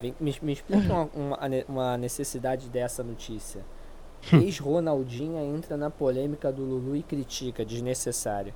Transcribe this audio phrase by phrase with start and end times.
[0.00, 3.64] Me, me explica uma, uma, uma necessidade dessa notícia.
[4.32, 8.54] Ex-Ronaldinha entra na polêmica do Lulu e critica, desnecessário.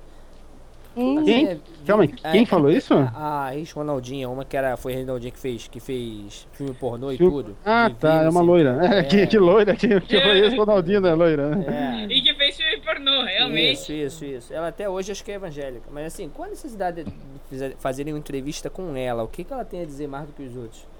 [0.95, 1.21] Hum.
[1.25, 1.49] Quem?
[1.49, 2.93] É, Calma, quem é, falou isso?
[2.93, 7.11] A, a ex-Ronaldinha, uma que era, foi a Ronaldinha que fez, que fez filme pornô
[7.11, 7.57] e tudo.
[7.65, 8.79] Ah, e tá, é uma loira.
[8.81, 9.03] É, é.
[9.03, 12.07] Que, que loira, que, que foi ex-Ronaldinha, né, loira, né?
[12.07, 12.13] É.
[12.13, 13.73] E que fez filme pornô, realmente.
[13.73, 14.53] Isso, isso, isso.
[14.53, 15.89] Ela até hoje acho que é evangélica.
[15.91, 19.23] Mas assim, qual a necessidade de fazerem uma entrevista com ela?
[19.23, 20.92] O que, que ela tem a dizer mais do que os outros?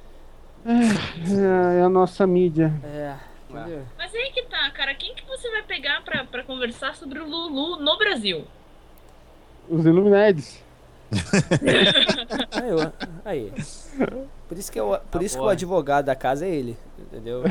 [0.66, 2.74] É, é a nossa mídia.
[2.84, 3.16] É.
[3.98, 4.96] Mas aí que tá, cara.
[4.96, 8.46] Quem que você vai pegar pra, pra conversar sobre o Lulu no Brasil?
[9.70, 10.64] Os Illuminati.
[12.52, 12.72] aí,
[13.24, 13.54] aí.
[14.48, 17.44] Por isso que, eu, por tá isso que o advogado da casa é ele, entendeu?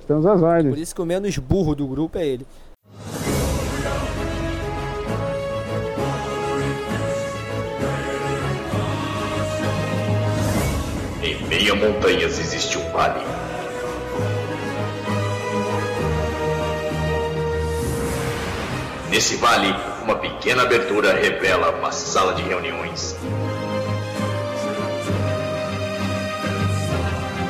[0.00, 0.74] Estamos às ordens.
[0.74, 2.46] Por isso que o menos burro do grupo é ele.
[11.62, 13.24] Em meio a montanhas existe um vale.
[19.08, 23.14] Nesse vale uma pequena abertura revela uma sala de reuniões.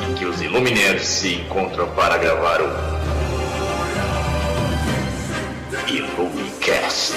[0.07, 2.69] Em que os Illuminaires se encontram para gravar o
[5.87, 7.15] Illumicast.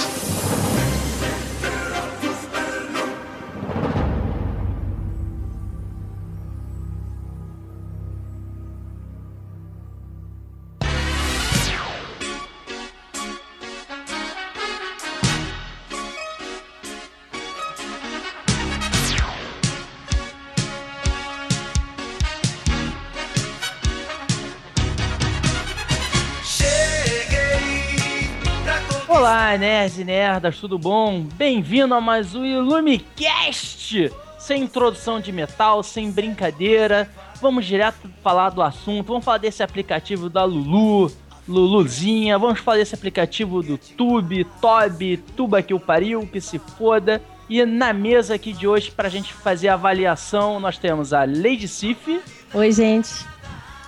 [29.57, 31.23] Olá, nerds e nerdas, tudo bom?
[31.33, 34.13] Bem-vindo a mais um Illumicast!
[34.39, 37.09] Sem introdução de metal, sem brincadeira.
[37.41, 39.07] Vamos direto falar do assunto.
[39.07, 41.11] Vamos falar desse aplicativo da Lulu,
[41.49, 42.39] Luluzinha.
[42.39, 47.23] Vamos falar desse aplicativo do Tube, Toby, Tuba que o pariu, que se foda.
[47.49, 51.67] E na mesa aqui de hoje, pra gente fazer a avaliação, nós temos a Lady
[51.67, 52.21] Sif.
[52.53, 53.25] Oi, gente.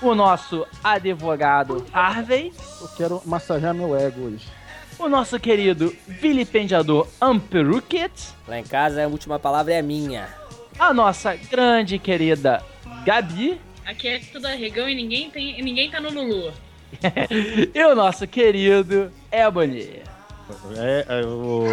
[0.01, 2.55] O nosso advogado Harvey.
[2.81, 4.59] Eu quero massagear meu ego hoje
[4.99, 8.13] o nosso querido vilipendiador Amperuket.
[8.47, 10.29] Lá em casa a última palavra é minha.
[10.79, 12.63] A nossa grande querida
[13.05, 13.61] Gabi.
[13.87, 16.53] Aqui é tudo arregão e ninguém, tem, ninguém tá no Lulu.
[17.75, 20.03] e o nosso querido Ebony.
[20.77, 21.65] É, é o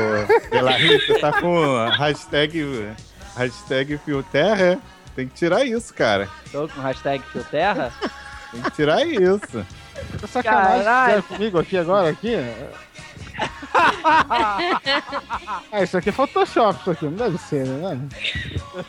[1.08, 2.94] você tá com hashtag,
[3.36, 4.80] hashtag Fioterra?
[5.16, 6.30] Tem que tirar isso, cara.
[6.52, 7.94] Tô com hashtag Fioterra?
[8.52, 9.66] Tem que tirar isso.
[10.20, 12.36] Tá sacanagem comigo aqui agora, aqui?
[15.72, 18.08] Ah, isso aqui é Photoshop, isso aqui, não deve ser, né?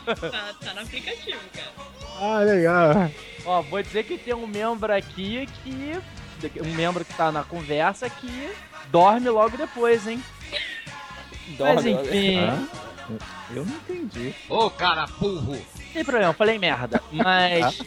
[0.05, 1.71] tá, tá no aplicativo, cara.
[2.19, 3.11] Ah, legal.
[3.45, 5.93] Ó, vou dizer que tem um membro aqui que.
[6.61, 8.51] Um membro que tá na conversa que
[8.91, 10.23] dorme logo depois, hein?
[11.57, 12.39] Dorme, Mas enfim.
[12.39, 12.67] Ah,
[13.51, 14.35] eu não entendi.
[14.49, 15.53] Ô, cara burro!
[15.53, 17.01] Não tem problema, falei merda.
[17.11, 17.81] Mas.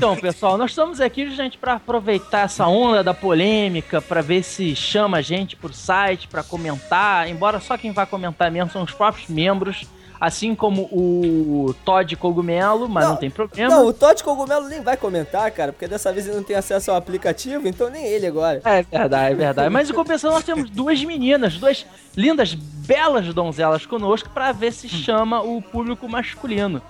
[0.00, 4.74] Então, pessoal, nós estamos aqui, gente, para aproveitar essa onda da polêmica, para ver se
[4.74, 7.28] chama a gente por site para comentar.
[7.28, 9.86] Embora só quem vai comentar mesmo são os próprios membros.
[10.18, 13.74] Assim como o Todd Cogumelo, mas não, não, tem problema.
[13.74, 16.90] Não, o Todd Cogumelo nem vai comentar, cara, porque dessa vez ele não tem acesso
[16.90, 18.62] ao aplicativo, então nem ele agora.
[18.64, 19.68] É verdade, é verdade.
[19.68, 21.84] Mas em compensação, nós temos duas meninas, duas
[22.16, 26.80] lindas, belas donzelas conosco, para ver se chama o público masculino.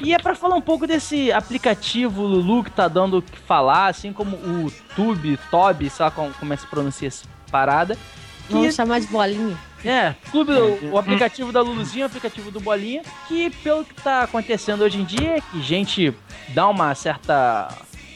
[0.00, 3.88] E é para falar um pouco desse aplicativo Lulu que tá dando o que falar,
[3.88, 7.96] assim como o Tube, Toby, sei lá como, como é que se pronuncia essa parada.
[8.46, 8.54] Que...
[8.54, 9.56] Vamos chamar de bolinha.
[9.84, 14.22] É, Tube, o, o aplicativo da Luluzinha, o aplicativo do Bolinha, que pelo que tá
[14.22, 16.14] acontecendo hoje em dia, é que gente
[16.48, 17.68] dá uma certa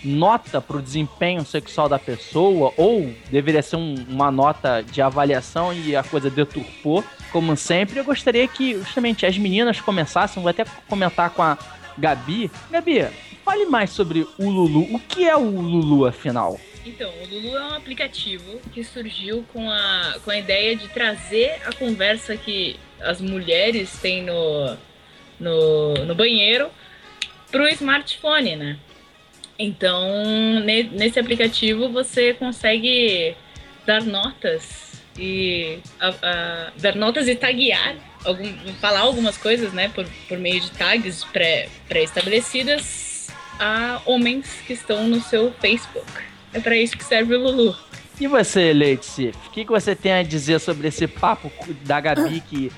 [0.05, 5.97] nota pro desempenho sexual da pessoa, ou deveria ser um, uma nota de avaliação e
[5.97, 7.99] a coisa deturpou, como sempre.
[7.99, 11.59] Eu gostaria que justamente as meninas começassem, vou até comentar com a
[11.97, 12.51] Gabi.
[12.71, 13.07] Gabi,
[13.45, 14.95] fale mais sobre o Lulu.
[14.95, 16.61] O que é o Lulu, afinal?
[16.85, 21.63] Então, o Lulu é um aplicativo que surgiu com a, com a ideia de trazer
[21.65, 24.77] a conversa que as mulheres têm no,
[25.41, 26.69] no, no banheiro
[27.51, 28.79] pro smartphone, né?
[29.59, 30.61] Então,
[30.93, 33.35] nesse aplicativo você consegue
[33.87, 40.05] dar notas e a, a, dar notas e taguear, algum, falar algumas coisas, né, por,
[40.29, 46.11] por meio de tags pré-estabelecidas pré a homens que estão no seu Facebook.
[46.53, 47.77] É para isso que serve o Lulu.
[48.21, 51.51] E você, Leite o que, que você tem a dizer sobre esse papo
[51.85, 52.73] da Gabi que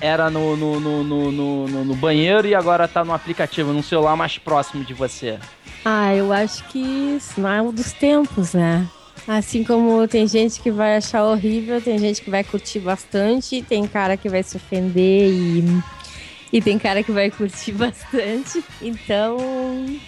[0.00, 3.82] era no, no, no, no, no- no- no banheiro e agora tá no aplicativo, num
[3.82, 5.38] celular mais próximo de você?
[5.84, 8.86] Ah, eu acho que sinal dos tempos, né?
[9.26, 13.86] Assim como tem gente que vai achar horrível, tem gente que vai curtir bastante, tem
[13.86, 15.64] cara que vai se ofender e,
[16.50, 18.64] e tem cara que vai curtir bastante.
[18.80, 19.36] Então,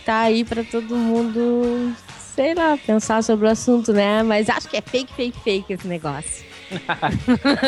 [0.07, 1.95] tá aí pra todo mundo,
[2.35, 4.23] sei lá, pensar sobre o assunto, né?
[4.23, 6.45] Mas acho que é fake, fake, fake esse negócio.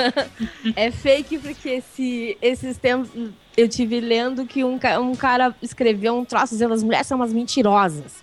[0.74, 3.10] é fake porque esse, esses tempos
[3.56, 7.32] eu tive lendo que um, um cara escreveu um troço dizendo as mulheres são umas
[7.32, 8.22] mentirosas.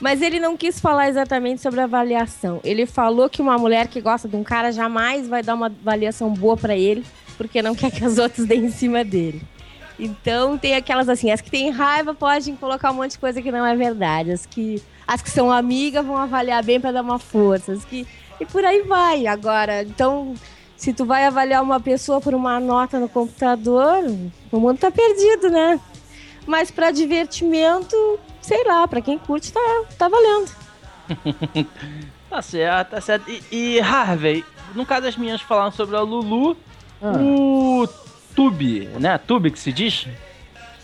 [0.00, 2.60] Mas ele não quis falar exatamente sobre avaliação.
[2.62, 6.32] Ele falou que uma mulher que gosta de um cara jamais vai dar uma avaliação
[6.34, 7.04] boa pra ele,
[7.38, 9.40] porque não quer que as outras deem em cima dele.
[9.98, 13.50] Então tem aquelas assim, as que têm raiva podem colocar um monte de coisa que
[13.50, 14.30] não é verdade.
[14.32, 17.72] As que, as que são amigas vão avaliar bem pra dar uma força.
[17.72, 18.06] As que,
[18.38, 19.26] e por aí vai.
[19.26, 20.34] Agora, então,
[20.76, 24.04] se tu vai avaliar uma pessoa por uma nota no computador,
[24.52, 25.80] o mundo tá perdido, né?
[26.46, 27.96] Mas pra divertimento,
[28.40, 29.60] sei lá, pra quem curte, tá,
[29.98, 30.50] tá valendo.
[32.28, 33.30] Tá certo, tá certo.
[33.30, 34.44] E, e, Harvey,
[34.74, 36.56] no caso das meninas falando sobre a Lulu,
[37.00, 37.88] Ah, o
[38.34, 39.16] Tube, né?
[39.16, 40.08] Tube que se diz?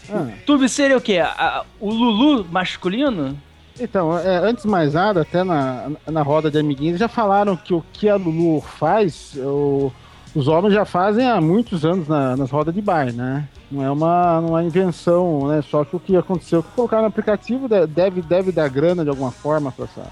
[0.08, 0.28] ah.
[0.46, 1.18] Tube seria o quê?
[1.18, 3.36] A- o Lulu masculino?
[3.80, 7.72] Então, é, antes de mais nada, até na, na roda de amiguinhos, já falaram que
[7.74, 9.90] o que a Lulu faz, o-
[10.34, 13.48] os homens já fazem há muitos anos na- nas rodas de bar, né?
[13.70, 15.62] Não é uma, é invenção, né?
[15.62, 19.10] Só que o que aconteceu, que colocaram no aplicativo de- deve, deve dar grana de
[19.10, 20.02] alguma forma para essa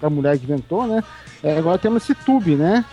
[0.00, 1.02] pra mulher que inventou, né?
[1.42, 2.84] É, agora temos esse tube, né?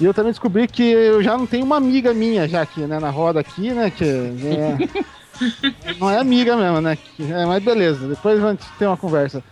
[0.00, 2.98] E eu também descobri que eu já não tenho uma amiga minha já aqui, né?
[2.98, 3.90] Na roda aqui, né?
[3.90, 4.04] Que
[4.44, 5.04] é-
[5.98, 6.98] não é amiga mesmo, né?
[7.20, 9.42] É, mas beleza, depois a gente tem uma conversa.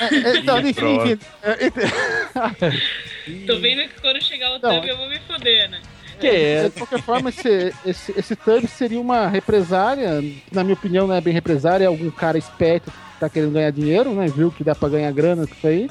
[0.00, 1.70] É, é, então, Ih, enfim, enfim, é, é,
[3.46, 4.84] Tô vendo que quando chegar o Não.
[4.84, 5.80] Eu vou me foder, né?
[6.20, 6.68] Que É, é?
[6.68, 8.36] de qualquer forma, esse, esse, esse
[8.68, 10.22] seria uma represária.
[10.52, 13.70] Na minha opinião, não é bem represária, é algum cara esperto que tá querendo ganhar
[13.70, 14.26] dinheiro, né?
[14.26, 15.90] Viu que dá pra ganhar grana com isso aí.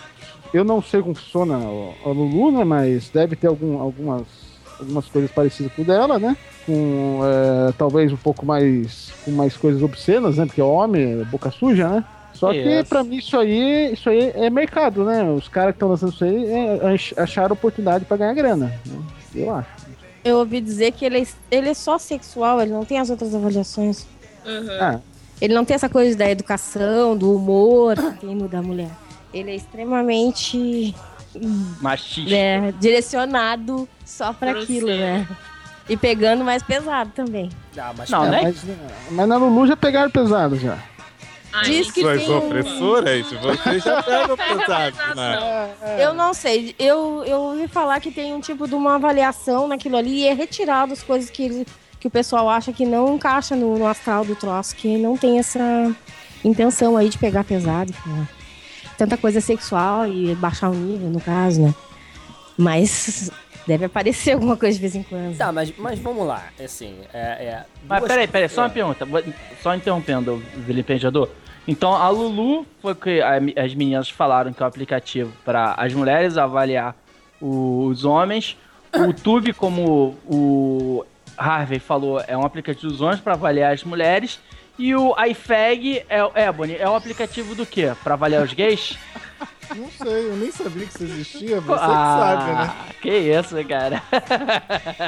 [0.54, 2.64] Eu não sei como funciona o, o Lulu, né?
[2.64, 4.24] Mas deve ter algum, algumas,
[4.80, 6.36] algumas coisas parecidas com o dela, né?
[6.66, 9.12] Com é, talvez um pouco mais.
[9.26, 10.46] com mais coisas obscenas, né?
[10.46, 12.06] Porque é homem, é boca suja, né?
[12.34, 12.88] Só que Yes.
[12.88, 15.24] pra mim isso aí, isso aí é mercado, né?
[15.30, 18.68] Os caras que estão lançando isso aí é, ach- acharam oportunidade pra ganhar grana.
[18.86, 19.02] né?
[19.36, 19.68] Eu acho.
[20.24, 23.34] Eu ouvi dizer que ele é, ele é só sexual, ele não tem as outras
[23.36, 24.06] avaliações.
[24.46, 24.68] Uhum.
[24.80, 25.00] Ah,
[25.42, 28.90] Ele não tem essa coisa da educação, do humor que tem no da mulher.
[29.34, 30.94] Ele é extremamente
[31.82, 32.30] Machista.
[32.32, 35.28] né, direcionado só pra aquilo, né?
[35.88, 37.50] E pegando mais pesado também.
[37.78, 38.40] Ah, mas Não, É, né?
[38.44, 38.64] mas,
[39.12, 40.78] mas na Lulu já pegaram pesado já.
[41.52, 45.70] Ai, Diz que Suas tem opressoras, vocês já pegam pesado, né?
[46.00, 49.98] Eu não sei, eu, eu ouvi falar que tem um tipo de uma avaliação naquilo
[49.98, 51.66] ali e é retirado as coisas que, ele-
[52.00, 55.40] que o pessoal acha que não encaixa no, no astral do troço, que não tem
[55.40, 55.60] essa
[56.46, 57.92] intenção aí de pegar pesado.
[58.06, 58.28] né?
[59.00, 61.74] Tanta coisa sexual e baixar o nível, no caso, né?
[62.58, 63.32] Mas
[63.66, 65.38] deve aparecer alguma coisa de vez em quando.
[65.38, 67.18] Tá, mas, mas vamos lá, assim, é...
[67.20, 68.72] é Mas duas- peraí, peraí, só uma é.
[68.72, 69.08] pergunta.
[69.64, 71.30] Só interrompendo o vilipendiador.
[71.68, 75.94] Então a Lulu foi que a- as meninas falaram que é o aplicativo para as
[75.94, 76.94] mulheres avaliar
[77.40, 78.58] os homens.
[78.94, 81.06] O Tube, como o
[81.38, 84.40] Harvey falou, é um aplicativo dos homens para avaliar as mulheres.
[84.80, 87.92] E o iFag é, é, Bonnie, é o aplicativo do quê?
[88.02, 88.98] Para avaliar os gays?
[89.76, 92.94] Não sei, eu nem sabia que isso existia, você ah, que sabe, né?
[93.02, 94.02] Que isso, cara.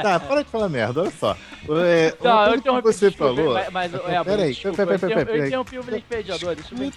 [0.02, 1.36] Tá, para de falar merda, olha só.
[1.84, 3.54] É, Não, eu você desculpa, falou.
[3.54, 5.40] Mas, mas, é, peraí, desculpa, peraí, eu peraí, interrompi- peraí.
[5.40, 6.54] Eu interrompi o vilipendiador.
[6.54, 6.92] Deixa eu ver.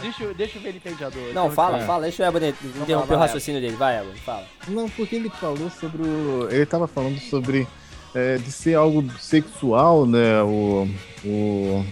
[0.00, 1.34] Deixa, deixa eu ver ele penteador.
[1.34, 1.84] Não, fala, É.
[1.84, 4.46] fala, deixa o Ebony interromper o raciocínio dele, vai, Ebony, fala.
[4.68, 6.48] Não, porque ele falou sobre o.
[6.50, 7.66] Ele tava falando sobre
[8.14, 10.42] é, de ser algo sexual, né?
[10.42, 10.88] O.
[11.24, 11.84] o...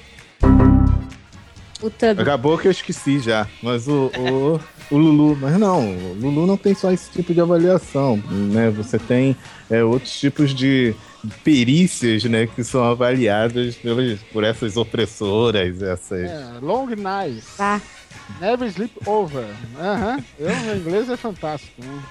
[2.22, 3.46] Acabou que eu esqueci já.
[3.62, 4.60] Mas o, o,
[4.90, 5.36] o Lulu.
[5.36, 8.70] Mas não, o Lulu não tem só esse tipo de avaliação, né?
[8.70, 9.36] Você tem
[9.70, 10.94] é, outros tipos de
[11.44, 12.46] perícias, né?
[12.46, 16.30] Que são avaliadas pelas, por essas opressoras, essas.
[16.30, 17.56] É, long nights.
[17.56, 17.80] Tá.
[18.40, 19.46] Never sleep over.
[19.78, 20.24] Aham.
[20.38, 21.82] Eu, meu inglês é fantástico.
[21.82, 22.02] Né?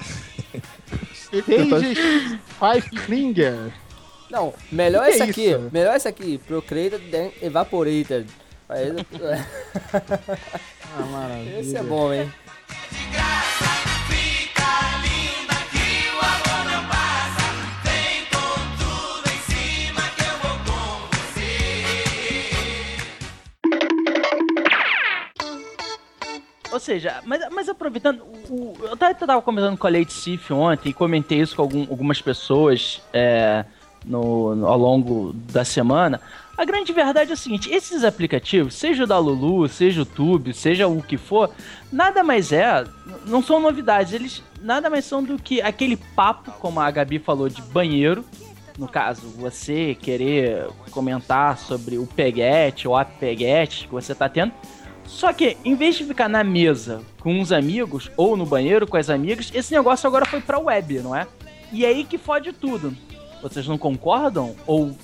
[1.32, 1.96] Stage
[2.60, 3.72] Five Finger.
[4.30, 5.70] Não, melhor esse é aqui, isso?
[5.74, 8.26] melhor esse aqui, Procreated then Evaporated.
[8.72, 8.88] Aí,
[10.98, 11.60] Ah, maravilha.
[11.60, 12.32] Esse é bom, hein?
[26.72, 30.52] Ou seja, mas, mas aproveitando, o- eu tava, eu tava conversando com a Lady Sif
[30.54, 33.66] ontem e comentei isso com algum- algumas pessoas é,
[34.06, 36.22] no, no- ao longo da semana.
[36.58, 40.54] A grande verdade é o seguinte: esses aplicativos, seja o da Lulu, seja o Tube,
[40.54, 41.50] seja o que for,
[41.92, 42.84] nada mais é,
[43.26, 47.50] não são novidades, eles nada mais são do que aquele papo, como a Gabi falou,
[47.50, 48.24] de banheiro.
[48.78, 54.54] No caso, você querer comentar sobre o peguete ou a peguete que você tá tendo.
[55.06, 58.96] Só que, em vez de ficar na mesa com uns amigos ou no banheiro com
[58.96, 61.28] as amigas, esse negócio agora foi pra web, não é?
[61.72, 62.96] E é aí que fode tudo.
[63.42, 64.56] Vocês não concordam?
[64.66, 64.96] Ou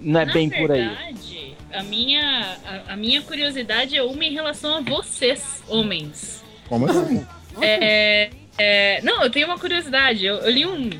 [0.00, 0.86] não é Na bem por aí?
[0.88, 6.42] verdade, A minha, a, a minha curiosidade é uma em relação a vocês, homens.
[6.68, 7.26] Como assim?
[7.60, 10.24] É, é, não, eu tenho uma curiosidade.
[10.24, 10.90] Eu, eu li um,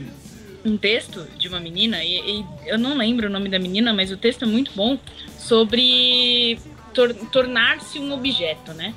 [0.64, 4.10] um texto de uma menina, e, e eu não lembro o nome da menina, mas
[4.10, 4.98] o texto é muito bom,
[5.38, 6.58] sobre
[6.94, 8.94] tor- tornar-se um objeto, né?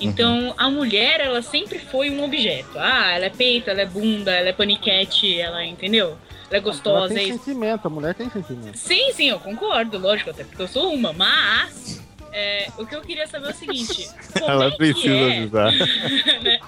[0.00, 2.78] Então, a mulher, ela sempre foi um objeto.
[2.78, 6.08] Ah, ela é peito, ela é bunda, ela é paniquete, ela, entendeu?
[6.08, 6.18] Ela
[6.50, 7.38] é Ela gostosa, é tem isso.
[7.38, 8.76] sentimento, a mulher tem sentimento.
[8.76, 13.00] Sim, sim, eu concordo, lógico, até porque eu sou uma, mas é, o que eu
[13.00, 15.72] queria saber é o seguinte: como Ela é que precisa é, avisar.
[16.42, 16.60] né?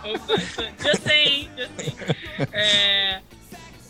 [0.82, 1.92] Já sei, já sei.
[2.52, 3.20] É,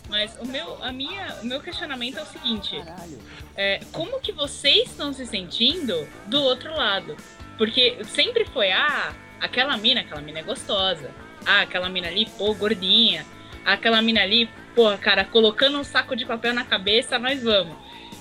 [0.08, 2.82] mas o meu, a minha, o meu questionamento é o seguinte:
[3.56, 7.16] é, como que vocês estão se sentindo do outro lado?
[7.56, 11.10] Porque sempre foi, ah, aquela mina, aquela mina é gostosa.
[11.46, 13.24] Ah, aquela mina ali, pô, gordinha.
[13.64, 17.76] Aquela mina ali, porra, cara, colocando um saco de papel na cabeça, nós vamos.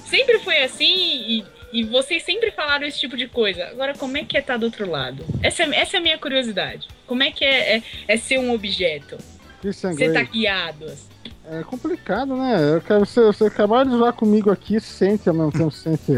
[0.05, 3.67] Sempre foi assim e, e vocês sempre falaram esse tipo de coisa.
[3.67, 5.25] Agora, como é que é estar do outro lado?
[5.43, 6.87] Essa é, essa é a minha curiosidade.
[7.05, 9.17] Como é que é, é, é ser um objeto?
[9.61, 10.25] Christian Ser Grey.
[10.25, 10.85] taqueado?
[10.85, 11.07] assim?
[11.49, 12.75] É complicado, né?
[12.75, 16.11] Eu quero, você, você acabar de usar comigo aqui, sente ao mesmo tempo, sente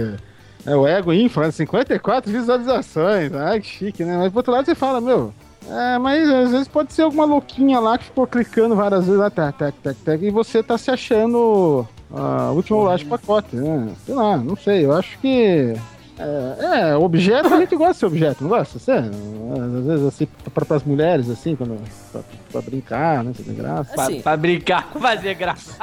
[0.70, 1.52] é, o ego né?
[1.52, 3.34] 54 visualizações.
[3.34, 4.18] Ai, que chique, né?
[4.18, 5.34] Mas por outro lado você fala, meu.
[5.68, 9.30] É, mas às vezes pode ser alguma louquinha lá que ficou clicando várias vezes lá,
[9.30, 13.94] tac, tac, tac, tac, e você tá se achando a última bolacha do pacote, né?
[14.06, 14.86] Sei lá, não sei.
[14.86, 15.76] Eu acho que.
[16.20, 18.78] É, é, objeto, a gente gosta de ser objeto, não gosta?
[18.78, 21.80] Você, às vezes, assim, para as mulheres, assim, quando,
[22.12, 22.22] pra,
[22.52, 23.34] pra brincar, né?
[23.34, 23.94] Fazer graça.
[23.94, 24.22] Pra, Assim.
[24.22, 25.76] pra brincar, fazer graça.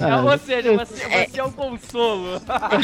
[0.00, 2.36] É, Ou seja, você, você é um consolo.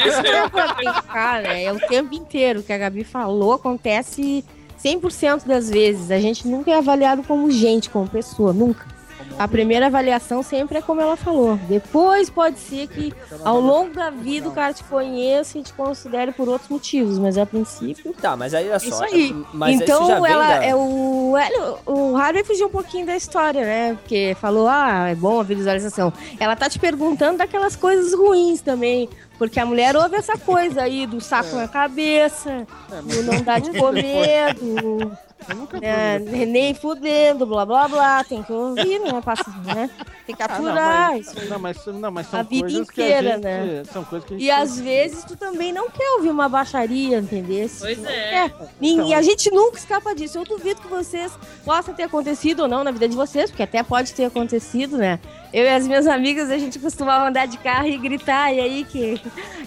[0.06, 1.64] Isso não é pra brincar, né?
[1.64, 2.62] É o tempo inteiro.
[2.64, 4.44] Que a Gabi falou acontece
[4.84, 6.10] 100% das vezes.
[6.10, 8.97] A gente nunca é avaliado como gente, como pessoa, nunca.
[9.38, 11.56] A primeira avaliação sempre é como ela falou.
[11.68, 13.12] Depois pode ser que
[13.44, 17.36] ao longo da vida o cara te conheça e te considere por outros motivos, mas
[17.38, 18.12] a princípio.
[18.20, 18.86] Tá, mas aí olha só.
[18.86, 19.44] Isso aí.
[19.52, 23.16] Mas isso então vem ela da- é o Hélio- o Harvey fugiu um pouquinho da
[23.16, 23.94] história, né?
[24.00, 26.12] Porque falou: "Ah, é bom a visualização".
[26.40, 29.08] Ela tá te perguntando daquelas coisas ruins também,
[29.38, 33.60] porque a mulher ouve essa coisa aí do saco na cabeça, É, do não dar
[33.60, 35.12] de comer, do
[35.48, 39.20] eu nunca né, nem fudendo, blá blá blá, tem que ouvir, né?
[39.24, 39.88] Passa, né?
[40.26, 43.40] Tem que Ah, não, aturar mas, não, mas, não, mas são A vida coisas inteira,
[43.40, 43.82] que a gente, né?
[43.90, 47.18] São coisas que a gente E às vezes tu também não quer ouvir uma baixaria,
[47.18, 47.68] entendeu?
[47.78, 48.30] Pois é.
[48.30, 48.54] quer.
[48.80, 50.38] E a gente nunca escapa disso.
[50.38, 51.32] Eu duvido que vocês
[51.64, 55.18] possa ter acontecido ou não na vida de vocês, porque até pode ter acontecido, né?
[55.52, 58.84] Eu e as minhas amigas, a gente costumava andar de carro e gritar, e aí
[58.84, 59.20] que,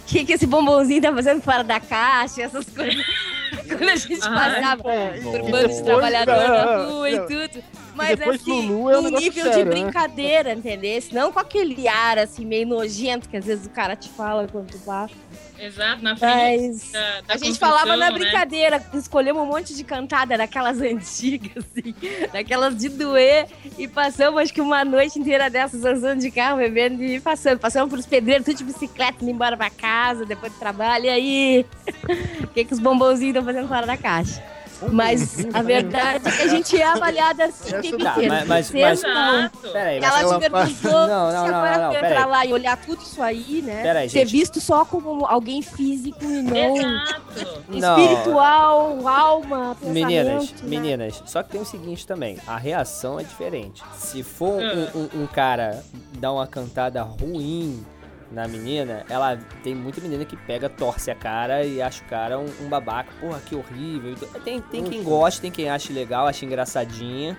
[0.05, 3.03] que, que esse bombonzinho tá fazendo fora da caixa, essas coisas.
[3.67, 7.63] Quando a gente Ai, passava por bando de trabalhador na Não, rua e tudo.
[7.95, 9.81] Mas depois assim, Lulu é um nível sério, de né?
[9.81, 11.01] brincadeira, entendeu?
[11.11, 14.71] Não com aquele ar assim, meio nojento que às vezes o cara te fala quando
[14.71, 15.13] tu passa.
[15.61, 16.91] Exato, na frente Mas.
[16.91, 18.11] da, da A gente falava na né?
[18.11, 21.93] brincadeira, escolhemos um monte de cantada daquelas antigas, assim,
[22.33, 27.03] daquelas de doer, e passamos acho que uma noite inteira dessas andando de carro, bebendo
[27.03, 27.59] e passando.
[27.59, 31.65] Passamos pros pedreiros, tudo de bicicleta, indo embora pra casa, depois do trabalho, e aí?
[32.43, 34.43] O que, que os bombonzinhos estão fazendo fora da caixa?
[34.91, 38.27] Mas a verdade é que a gente é avaliada assim o tempo inteiro.
[38.29, 39.39] mas- mas- mas- não.
[39.39, 39.57] Exato.
[39.71, 42.45] Peraí, mas Ela te ela perguntou Não, não, se não, agora não, não, entrar lá
[42.45, 43.83] e olhar tudo isso aí, né?
[43.83, 47.21] Peraí, ser visto só como alguém físico e não Exato.
[47.69, 47.99] Não.
[47.99, 49.93] espiritual, alma, pensamento.
[50.07, 50.57] Meninas, né?
[50.63, 53.81] meninas, só que tem o seguinte também, a reação é diferente.
[53.97, 54.91] Se for um, Ah.
[54.95, 55.83] um- um cara
[56.17, 57.85] dar uma cantada ruim
[58.31, 62.39] na menina, ela tem muita menina que pega, torce a cara e acha o cara
[62.39, 64.15] um, um babaca, porra, que horrível.
[64.43, 67.37] Tem, tem quem gosta, tem quem acha legal, acha engraçadinha.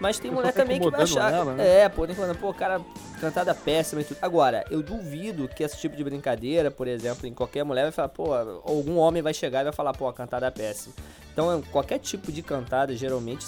[0.00, 1.32] Mas tem mulher também que vai achar.
[1.32, 1.82] ela, né?
[1.82, 2.80] É, pô, tem que pô, cara,
[3.20, 4.16] cantada péssima e tudo.
[4.22, 8.08] Agora, eu duvido que esse tipo de brincadeira, por exemplo, em qualquer mulher vai falar,
[8.08, 8.32] pô,
[8.64, 10.94] algum homem vai chegar e vai falar, pô, a cantada é péssima.
[11.32, 13.46] Então, qualquer tipo de cantada, geralmente,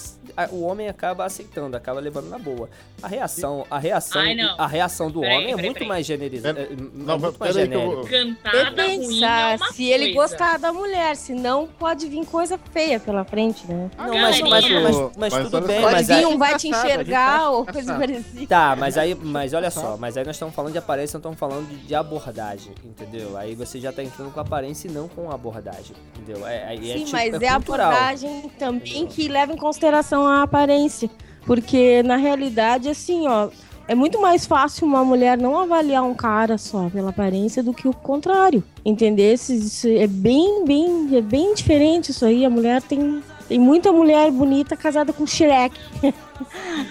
[0.51, 2.69] o homem acaba aceitando, acaba levando na boa.
[3.01, 5.87] A reação, a reação, Ai, a reação do Peraí, homem é muito peraí.
[5.89, 8.75] mais generalizada, Pera- é, Não, muito mais vou- Cantada
[9.19, 13.67] sa- é uma se ele gostar da mulher, senão pode vir coisa feia pela frente,
[13.69, 13.91] né?
[13.97, 17.49] Não, mas, mas, mas, mas Mas tudo bem, mas aí, um vai te enxergar acha
[17.49, 18.47] ou coisa parecida.
[18.47, 19.87] Tá, mas aí, mas olha sabe?
[19.87, 23.37] só, mas aí nós estamos falando de aparência, não estamos falando de, de abordagem, entendeu?
[23.37, 26.45] Aí você já tá entrando com aparência e não com abordagem, entendeu?
[26.47, 27.91] É, é Sim, tipo, mas é, a cultural.
[27.91, 31.09] abordagem também que leva em consideração a aparência.
[31.45, 33.49] Porque, na realidade, assim, ó,
[33.87, 37.87] é muito mais fácil uma mulher não avaliar um cara só pela aparência do que
[37.87, 38.63] o contrário.
[38.85, 39.33] Entender?
[39.33, 42.45] Isso, isso é bem, bem, é bem diferente isso aí.
[42.45, 43.21] A mulher tem.
[43.45, 45.77] Tem muita mulher bonita casada com Shrek.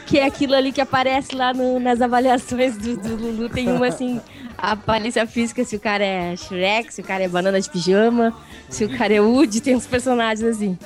[0.07, 3.49] que é aquilo ali que aparece lá no- nas avaliações do, do Lulu.
[3.49, 4.21] Tem uma assim,
[4.57, 8.35] a aparência física, se o cara é Shrek, se o cara é banana de pijama,
[8.69, 10.79] se o cara é Woody, tem uns personagens assim.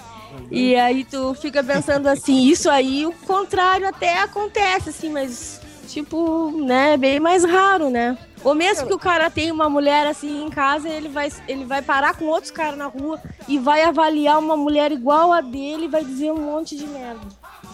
[0.51, 6.51] E aí tu fica pensando assim, isso aí, o contrário até acontece, assim, mas tipo,
[6.63, 8.19] né, bem mais raro, né?
[8.45, 11.81] Ou mesmo que o cara tenha uma mulher assim em casa, ele vai, ele vai
[11.81, 15.89] parar com outros caras na rua e vai avaliar uma mulher igual a dele e
[15.89, 17.21] vai dizer um monte de merda.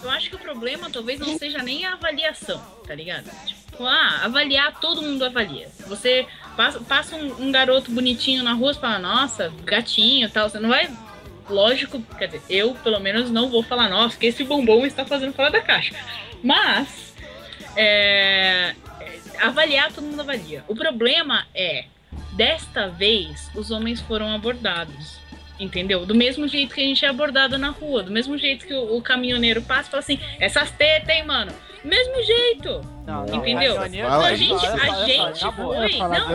[0.02, 3.30] Eu acho que o problema talvez não seja nem a avaliação, tá ligado?
[3.46, 5.68] Tipo, ah, avaliar, todo mundo avalia.
[5.86, 10.48] Você passa, passa um, um garoto bonitinho na rua e fala, nossa, gatinho e tal.
[10.48, 10.90] Você não vai.
[11.48, 15.32] Lógico, quer dizer, eu pelo menos não vou falar, nossa, que esse bombom está fazendo
[15.32, 15.94] fora da caixa.
[16.42, 17.14] Mas.
[17.76, 18.74] é,
[19.40, 20.64] avaliar, todo mundo avalia.
[20.68, 21.86] O problema é,
[22.32, 25.21] desta vez, os homens foram abordados.
[25.60, 26.04] Entendeu?
[26.06, 28.96] Do mesmo jeito que a gente é abordado na rua, do mesmo jeito que o,
[28.96, 31.52] o caminhoneiro passa e fala assim, essas tetas, hein, mano?
[31.84, 32.80] Mesmo jeito.
[33.06, 33.74] Não, Entendeu?
[33.74, 35.88] caminhoneiro- Fala a gente, a gente foi.
[36.20, 36.28] Não,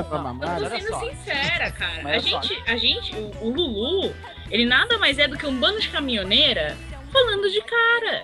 [0.64, 2.02] eu tô sendo sincera, cara.
[2.10, 4.14] A gente, a gente, o, o Lulu,
[4.52, 6.78] ele nada mais é do que um bando de caminhoneira
[7.12, 8.24] falando de cara.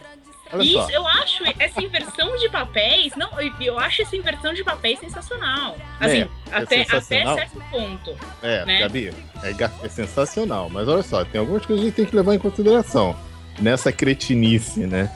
[0.54, 0.82] Olha E só.
[0.84, 3.30] isso, eu acho essa inversão de papéis, não,
[3.60, 5.76] eu- acho essa inversão de papéis sensacional.
[6.00, 7.36] Assim, É, até, até sensacional.
[7.36, 8.16] certo ponto.
[8.42, 8.80] É, né?
[8.82, 10.70] Gabi, é, é sensacional.
[10.70, 13.16] Mas olha só, tem algumas coisas que a gente tem que levar em consideração
[13.60, 15.10] nessa cretinice, né?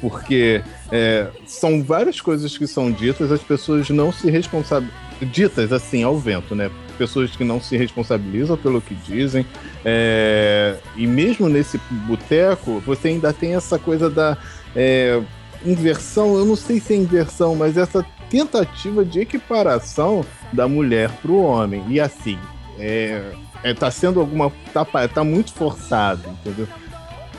[0.00, 4.94] Porque é, são várias coisas que são ditas, as pessoas não se responsabilizam.
[5.20, 6.70] Ditas assim ao vento, né?
[6.98, 9.46] Pessoas que não se responsabilizam pelo que dizem.
[9.84, 14.36] É, e mesmo nesse boteco, você ainda tem essa coisa da
[14.74, 15.20] é,
[15.64, 16.36] inversão.
[16.36, 21.42] Eu não sei se é inversão, mas essa tentativa de equiparação da mulher para o
[21.42, 21.84] homem.
[21.88, 22.38] E assim,
[22.78, 24.52] é, é, tá sendo alguma.
[24.72, 26.68] Tá, tá muito forçado, entendeu?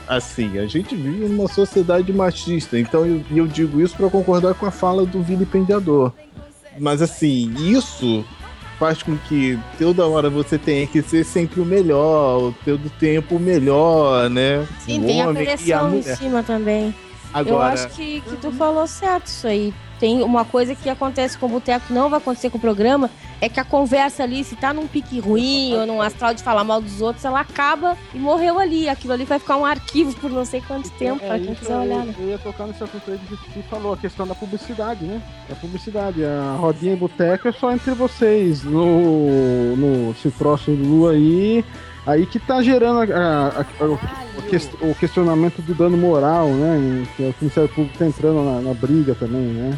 [0.08, 4.64] Assim, a gente vive numa sociedade machista, então eu, eu digo isso para concordar com
[4.64, 6.12] a fala do vilipendiador.
[6.78, 8.24] Mas assim, isso
[8.78, 13.36] faz com que toda hora você tenha que ser sempre o melhor, o todo tempo
[13.36, 14.66] o melhor, né?
[14.80, 16.94] Sim, o tem a e a pressão em cima também.
[17.34, 19.74] Eu Agora, acho que, que tu falou certo isso aí.
[19.98, 23.48] Tem uma coisa que acontece com o boteco, não vai acontecer com o programa, é
[23.48, 26.80] que a conversa ali, se tá num pique ruim ou num astral de falar mal
[26.80, 28.88] dos outros, ela acaba e morreu ali.
[28.88, 31.76] Aquilo ali vai ficar um arquivo por não sei quanto tempo, É pra quem quiser
[31.76, 32.14] olhar, né?
[32.18, 35.20] eu ia tocar nesse assunto aí que você falou, a questão da publicidade, né?
[35.50, 38.62] A publicidade, a rodinha e boteca é só entre vocês.
[38.64, 41.64] No, no esse próximo Lu aí,
[42.06, 43.94] aí que tá gerando a- a- a- o,
[44.38, 47.04] o ques- o questionamento do dano moral, né?
[47.16, 49.76] Que o Ministério Público tá entrando na, na briga também, né?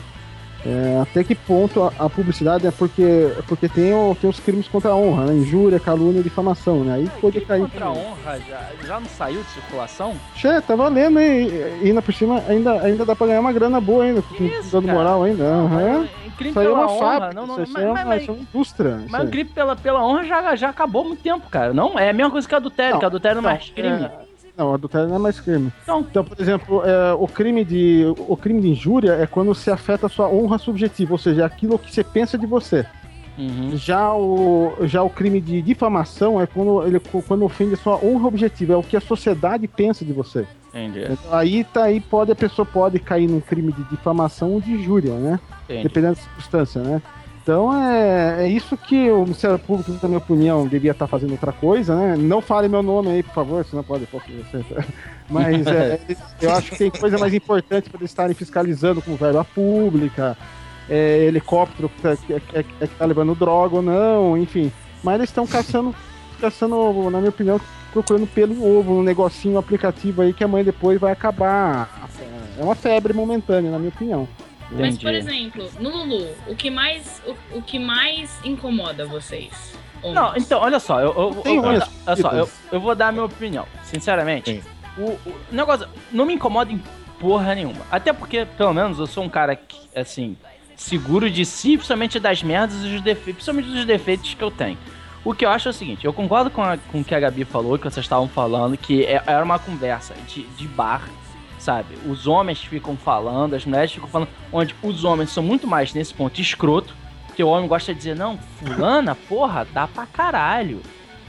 [0.70, 4.38] É, até que ponto a, a publicidade é porque, é porque tem, o- tem os
[4.38, 5.34] crimes contra a honra, né?
[5.34, 6.96] Injúria, calúnia e difamação, né?
[6.96, 7.60] Aí pode cair.
[7.62, 10.14] Contra a honra já, já não saiu de circulação?
[10.36, 11.48] Che, tá valendo, hein?
[11.82, 14.86] E ainda por cima, ainda, ainda dá pra ganhar uma grana boa ainda, Isso, dando
[14.86, 14.98] cara.
[14.98, 15.42] moral ainda.
[15.44, 16.06] Aham.
[16.36, 16.98] Crime Isso aí é pela uma honra.
[17.20, 19.00] fábrica, não, não, mas, é uma, mas- é indústria.
[19.08, 21.72] mas o crime pela, pela honra já, já acabou há muito tempo, cara.
[21.72, 24.04] Não, é a mesma coisa que adultério, Não, que adultério não é mais crime.
[24.04, 24.10] é,
[24.58, 25.72] não, adultério não é mais crime.
[25.82, 29.70] Então, Então, por exemplo, é, o, crime de, o crime de injúria é quando se
[29.70, 32.84] afeta a sua honra subjetiva, ou seja, é aquilo que você pensa de você.
[33.38, 33.70] uhum.
[33.76, 38.26] Já o, já o crime de difamação é quando, ele, quando ofende a sua honra
[38.26, 40.46] objetiva, é o que a sociedade pensa de você.
[40.74, 44.60] entendi, Então, aí, tá, aí pode, a pessoa pode cair num crime de difamação ou
[44.60, 45.38] de injúria, né?
[45.64, 45.82] entendi.
[45.84, 47.00] dependendo da circunstância, né?
[47.48, 51.50] Então é, é isso que o Ministério Público, na minha opinião, devia estar fazendo outra
[51.50, 52.14] coisa, né?
[52.14, 54.62] Não fale meu nome aí, por favor, senão pode posso você.
[55.30, 55.98] Mas é,
[56.42, 60.36] eu acho que tem coisa mais importante para eles estarem fiscalizando como verba pública,
[60.90, 64.70] é, helicóptero que, tá, que tá levando droga ou não, enfim.
[65.02, 65.94] Mas eles estão caçando,
[66.38, 67.58] caçando, na minha opinião,
[67.94, 72.06] procurando pelo ovo, um negocinho, um aplicativo aí que amanhã depois vai acabar.
[72.58, 74.28] É uma febre momentânea, na minha opinião.
[74.70, 75.16] Mas, por Entendi.
[75.16, 79.50] exemplo, no Lulu, o que mais, o, o que mais incomoda vocês?
[80.04, 83.12] Não, então, olha só, eu, eu, eu- unhas olha só, eu, eu vou dar a
[83.12, 84.62] minha opinião, sinceramente.
[84.96, 86.80] O, o negócio não me incomoda em
[87.18, 87.80] porra nenhuma.
[87.90, 90.36] Até porque, pelo menos, eu sou um cara que, assim,
[90.76, 94.78] seguro de si, principalmente das merdas e dos defeitos, principalmente dos defeitos que eu tenho.
[95.24, 97.18] O que eu acho é o seguinte, eu concordo com, a- com o que a
[97.20, 101.08] Gabi falou, que vocês estavam falando, que é- era uma conversa de, de bar,
[101.68, 101.98] sabe?
[102.08, 106.14] Os homens ficam falando, as mulheres ficam falando, onde os homens são muito mais nesse
[106.14, 106.96] ponto escroto,
[107.36, 110.80] que o homem gosta de dizer, não, fulana, porra, dá pra caralho.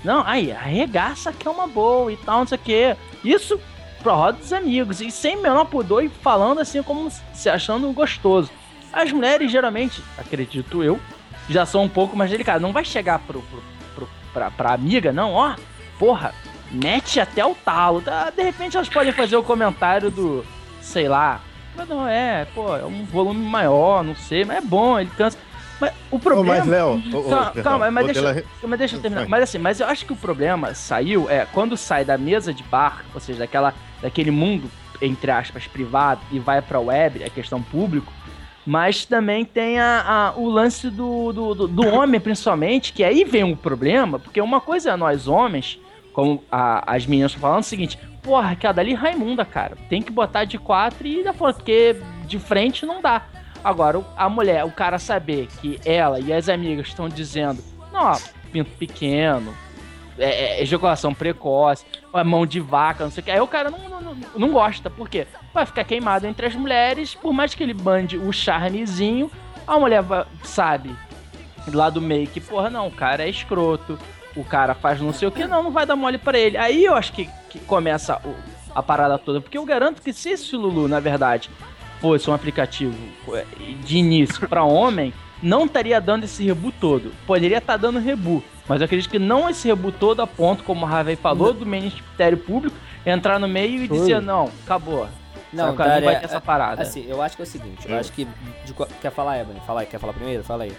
[0.02, 2.95] Não, aí, arregaça que é uma boa e tal, não sei o quê.
[3.21, 3.60] Isso
[4.02, 8.49] pra roda dos amigos, e sem menor pudor e falando assim como se achando gostoso.
[8.93, 10.97] As mulheres, geralmente, acredito eu,
[11.49, 12.62] já são um pouco mais delicadas.
[12.62, 15.54] Não vai chegar pro, pro, pro, pra, pra amiga, não, ó,
[15.99, 16.34] porra,
[16.71, 18.01] mete até o talo.
[18.01, 18.29] Tá?
[18.29, 20.45] De repente elas podem fazer o comentário do,
[20.82, 21.41] sei lá,
[21.75, 25.38] mas não é, pô, é um volume maior, não sei, mas é bom, ele cansa.
[25.79, 26.55] Mas o problema.
[26.55, 29.27] Ô, mas, Léo, calma, calma mas, deixa, mas deixa eu terminar.
[29.29, 32.63] Mas assim, mas eu acho que o problema saiu, é, quando sai da mesa de
[32.63, 34.69] bar, ou seja, daquela, daquele mundo,
[35.01, 38.12] entre aspas, privado, e vai pra web, a questão público,
[38.65, 43.23] mas também tem a, a o lance do, do, do, do, homem, principalmente, que aí
[43.23, 45.79] vem o um problema, porque uma coisa é nós homens,
[46.19, 50.12] como a, as meninas falando, é o seguinte, porra, aquela dali Raimunda, cara, tem que
[50.12, 53.23] botar de quatro e dar fora, porque de frente não dá.
[53.63, 58.12] Agora, a mulher, o cara saber que ela e as amigas estão dizendo, não,
[58.51, 59.53] pinto pequeno,
[60.17, 61.86] é, é, ejaculação precoce,
[62.25, 63.32] mão de vaca, não sei o que.
[63.32, 65.25] Aí o cara não, não, não, gosta, por quê?
[65.53, 69.32] Vai ficar queimado entre as mulheres, por mais que ele bande o charmezinho,
[69.65, 70.03] a mulher
[70.43, 70.93] sabe
[71.71, 73.97] lá do meio que, porra, não, o cara é escroto,
[74.39, 76.58] o cara faz não sei o que, não, não vai dar mole para ele.
[76.58, 78.34] Aí eu acho que, que começa o,
[78.73, 81.49] a parada toda, porque eu garanto que se esse Lulu, na verdade,
[81.99, 82.95] fosse um aplicativo
[83.34, 83.45] é,
[83.84, 87.12] de início para homem, não estaria dando esse rebu todo.
[87.28, 90.63] Poderia estar tá dando rebu, mas eu acredito que não esse rebu todo a ponto,
[90.63, 92.75] como o Harvey falou, do Ministério Público
[93.06, 93.97] entrar no meio e Foi.
[93.97, 95.08] dizer: não, acabou.
[95.51, 96.81] Não, cara, não vai ter essa parada.
[96.81, 98.25] Assim, eu acho que é o seguinte, eu, eu acho que.
[98.65, 99.59] De, quer falar, Ebony?
[99.65, 100.43] Fala aí, quer falar primeiro?
[100.43, 100.73] Fala aí.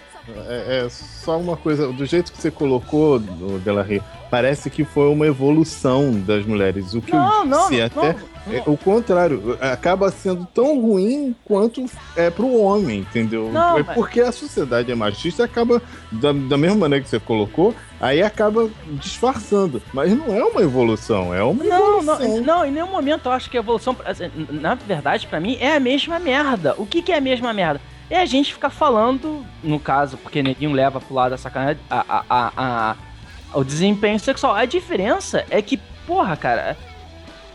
[0.47, 5.27] É, é, só uma coisa, do jeito que você colocou, Delarry, parece que foi uma
[5.27, 6.93] evolução das mulheres.
[6.93, 8.13] O que não, eu disse não, até.
[8.13, 8.31] Não.
[8.53, 13.51] É, o contrário, acaba sendo tão ruim quanto é pro homem, entendeu?
[13.51, 15.81] Não, é porque a sociedade é machista acaba,
[16.11, 19.81] da, da mesma maneira que você colocou, aí acaba disfarçando.
[19.93, 22.19] Mas não é uma evolução, é uma não, evolução.
[22.19, 25.57] Não, não, em nenhum momento eu acho que a evolução, assim, na verdade, para mim,
[25.59, 26.75] é a mesma merda.
[26.77, 27.79] O que, que é a mesma merda?
[28.11, 32.05] é a gente ficar falando, no caso, porque ninguém leva pro lado da sacanagem, a,
[32.09, 34.53] a, a, a, o desempenho sexual.
[34.53, 36.77] A diferença é que, porra, cara,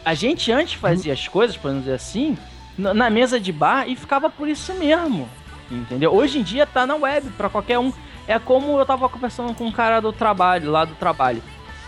[0.02, 2.38] a gente antes fazia as coisas, podemos dizer assim,
[2.78, 5.28] na mesa de bar e ficava por isso mesmo.
[5.70, 6.14] Entendeu?
[6.14, 7.92] Hoje em dia tá na web para qualquer um.
[8.28, 11.42] É como eu tava conversando com um cara do trabalho, lá do trabalho.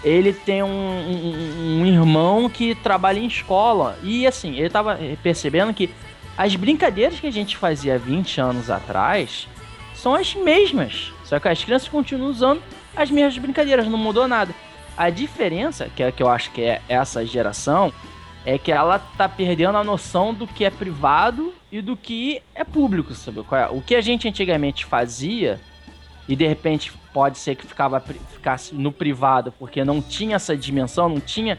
[0.04, 3.98] Ele tem um, um, um irmão que trabalha em escola.
[4.02, 5.90] E assim, ele tava percebendo que
[6.36, 9.48] as brincadeiras que a gente fazia 20 anos atrás
[9.94, 11.12] são as mesmas.
[11.24, 12.62] Só que as crianças continuam usando
[12.94, 14.54] as mesmas brincadeiras, não mudou nada.
[14.96, 17.92] A diferença, que é que eu acho que é essa geração,
[18.44, 22.64] é que ela tá perdendo a noção do que é privado e do que é
[22.64, 23.44] público, sabe?
[23.52, 23.66] É?
[23.70, 25.60] O que a gente antigamente fazia
[26.28, 31.08] e de repente pode ser que ficava ficasse no privado porque não tinha essa dimensão,
[31.08, 31.58] não tinha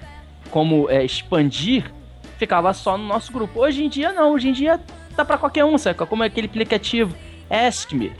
[0.51, 1.91] como é, expandir
[2.39, 3.59] ficava só no nosso grupo.
[3.59, 4.79] Hoje em dia não, hoje em dia
[5.15, 5.99] tá para qualquer um, sabe?
[5.99, 7.13] Como é aquele aplicativo
[7.49, 8.13] Ask Me,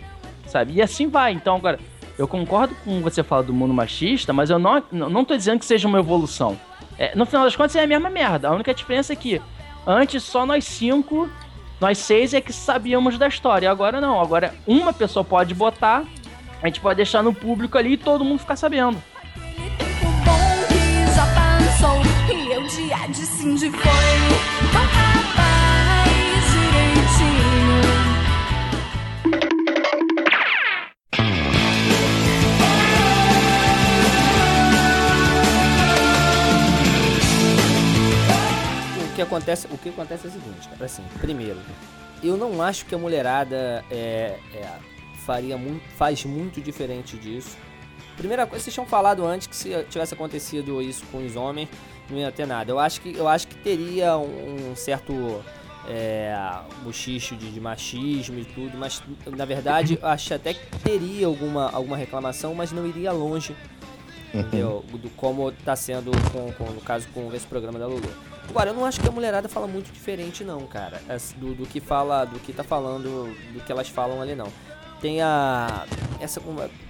[0.45, 0.73] sabe?
[0.73, 1.31] E assim vai.
[1.31, 1.79] Então agora,
[2.17, 5.65] eu concordo com você falar do mundo machista, mas eu não, não tô dizendo que
[5.65, 6.59] seja uma evolução.
[6.97, 8.49] É, no final das contas é a mesma merda.
[8.49, 9.41] A única diferença é que
[9.87, 11.29] antes só nós cinco,
[11.79, 13.71] nós seis é que sabíamos da história.
[13.71, 16.03] Agora não, agora uma pessoa pode botar,
[16.61, 19.01] a gente pode deixar no público ali e todo mundo ficar sabendo.
[23.59, 23.79] de foi
[26.51, 27.79] direitinho.
[39.03, 41.59] O que acontece, o que acontece é o seguinte, cara, assim, primeiro,
[42.23, 44.69] eu não acho que a mulherada é, é,
[45.19, 47.57] faria muito, faz muito diferente disso.
[48.17, 51.69] Primeira coisa, vocês tinham falado antes que se tivesse acontecido isso com os homens,
[52.09, 52.71] não ia ter nada.
[52.71, 55.13] Eu acho que, eu acho que teria um, certo
[55.87, 56.35] é,
[56.83, 61.71] bochicho de, de, machismo e tudo, mas na verdade eu acho até que teria alguma,
[61.71, 63.55] alguma reclamação, mas não iria longe.
[64.33, 64.41] Uhum.
[64.41, 64.85] Entendeu?
[64.91, 68.09] Do como tá sendo com, com, no caso com esse programa da Lulu.
[68.49, 71.01] Agora, eu não acho que a mulherada fala muito diferente não, cara.
[71.37, 74.51] Do, do que fala, do que tá falando, do que elas falam ali não.
[75.01, 75.85] Tem a.
[76.19, 76.41] Essa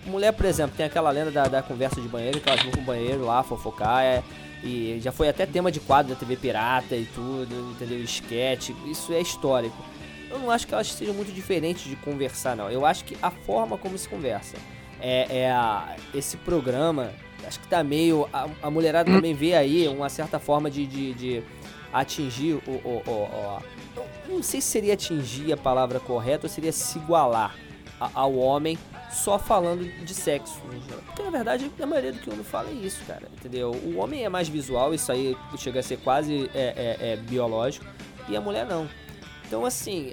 [0.06, 2.82] mulher, por exemplo, tem aquela lenda da, da conversa de banheiro, que elas vão pro
[2.82, 4.04] banheiro lá fofocar.
[4.04, 4.24] É,
[4.64, 8.04] e já foi até tema de quadro da TV Pirata e tudo, entendeu?
[8.04, 9.78] Esquete, isso é histórico.
[10.30, 12.70] Eu não acho que elas sejam muito diferentes de conversar, não.
[12.70, 14.58] Eu acho que a forma como se conversa
[15.00, 17.12] é, é a, esse programa.
[17.48, 18.28] Acho que tá meio.
[18.34, 21.44] A, a mulherada também vê aí uma certa forma de, de, de
[21.94, 23.80] atingir o, o, o, o-
[24.28, 27.56] não sei se seria atingir a palavra correta ou seria se igualar
[28.00, 28.78] ao homem
[29.12, 30.62] só falando de sexo.
[31.06, 33.24] Porque na verdade a maioria do que o homem fala é isso, cara.
[33.38, 33.72] Entendeu?
[33.72, 37.86] O homem é mais visual, isso aí chega a ser quase é, é- é biológico,
[38.28, 38.88] e a mulher não.
[39.48, 40.12] Então assim,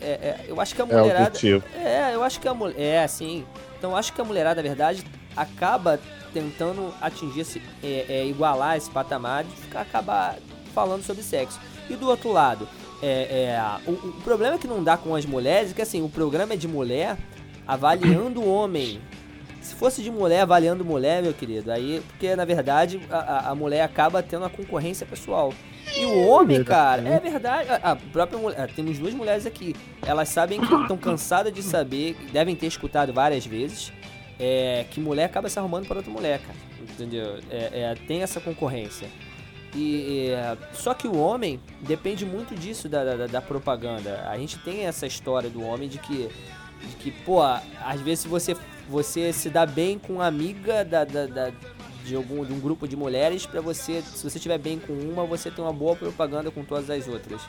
[0.49, 1.31] eu acho que a mulherada.
[1.75, 2.81] É, eu acho que a mulher.
[2.81, 3.45] É, assim.
[3.79, 5.05] Então eu acho que a mulherada, na verdade,
[5.37, 6.01] acaba
[6.33, 7.63] tentando atingir esse.
[7.83, 10.37] é, é, igualar esse patamar de ficar, acabar
[10.75, 11.61] falando sobre sexo.
[11.91, 12.67] E do outro lado,
[13.03, 16.09] é, o, o problema é que não dá com as mulheres é que assim, o
[16.09, 17.17] programa é de mulher
[17.67, 19.01] avaliando o homem.
[19.61, 22.01] Se fosse de mulher avaliando mulher, meu querido, aí.
[22.09, 25.53] Porque na verdade a, a- mulher acaba tendo a concorrência pessoal.
[25.97, 27.69] E o homem, cara, é verdade.
[27.71, 28.71] A, a própria mulher.
[28.75, 29.75] Temos duas mulheres aqui.
[30.07, 33.93] Elas sabem que estão cansadas de saber, devem ter escutado várias vezes,
[34.39, 36.59] é, que mulher acaba se arrumando para outra mulher, cara.
[36.81, 37.39] Entendeu?
[37.51, 39.09] É, é, tem essa concorrência.
[39.75, 40.31] E,
[40.73, 44.27] só que o homem depende muito disso da, da, da propaganda.
[44.31, 46.29] A gente tem essa história do homem de que,
[47.01, 48.57] que pô, às vezes você,
[48.89, 51.53] você se dá bem com uma amiga da, da, da-
[52.05, 55.25] de, algum, de um grupo de mulheres pra você, se você estiver bem com uma,
[55.27, 57.41] você tem uma boa propaganda com todas as outras.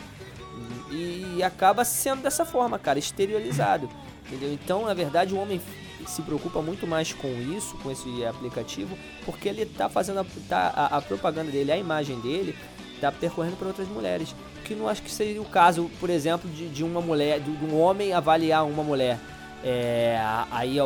[0.92, 3.90] E, acaba sendo dessa forma, cara, exteriorizado.
[4.26, 4.52] Entendeu?
[4.52, 5.62] Então, na verdade, o homem
[6.08, 10.74] se preocupa muito mais com isso, com esse aplicativo, porque ele tá fazendo a, tá,
[10.76, 12.56] a, a propaganda dele, a imagem dele,
[13.00, 14.36] tá percorrendo para outras mulheres.
[14.66, 17.66] Que não acho que seria o caso, por exemplo, de, de uma mulher, de, de
[17.66, 19.18] um homem avaliar uma mulher.
[19.64, 20.20] É,
[20.52, 20.78] aí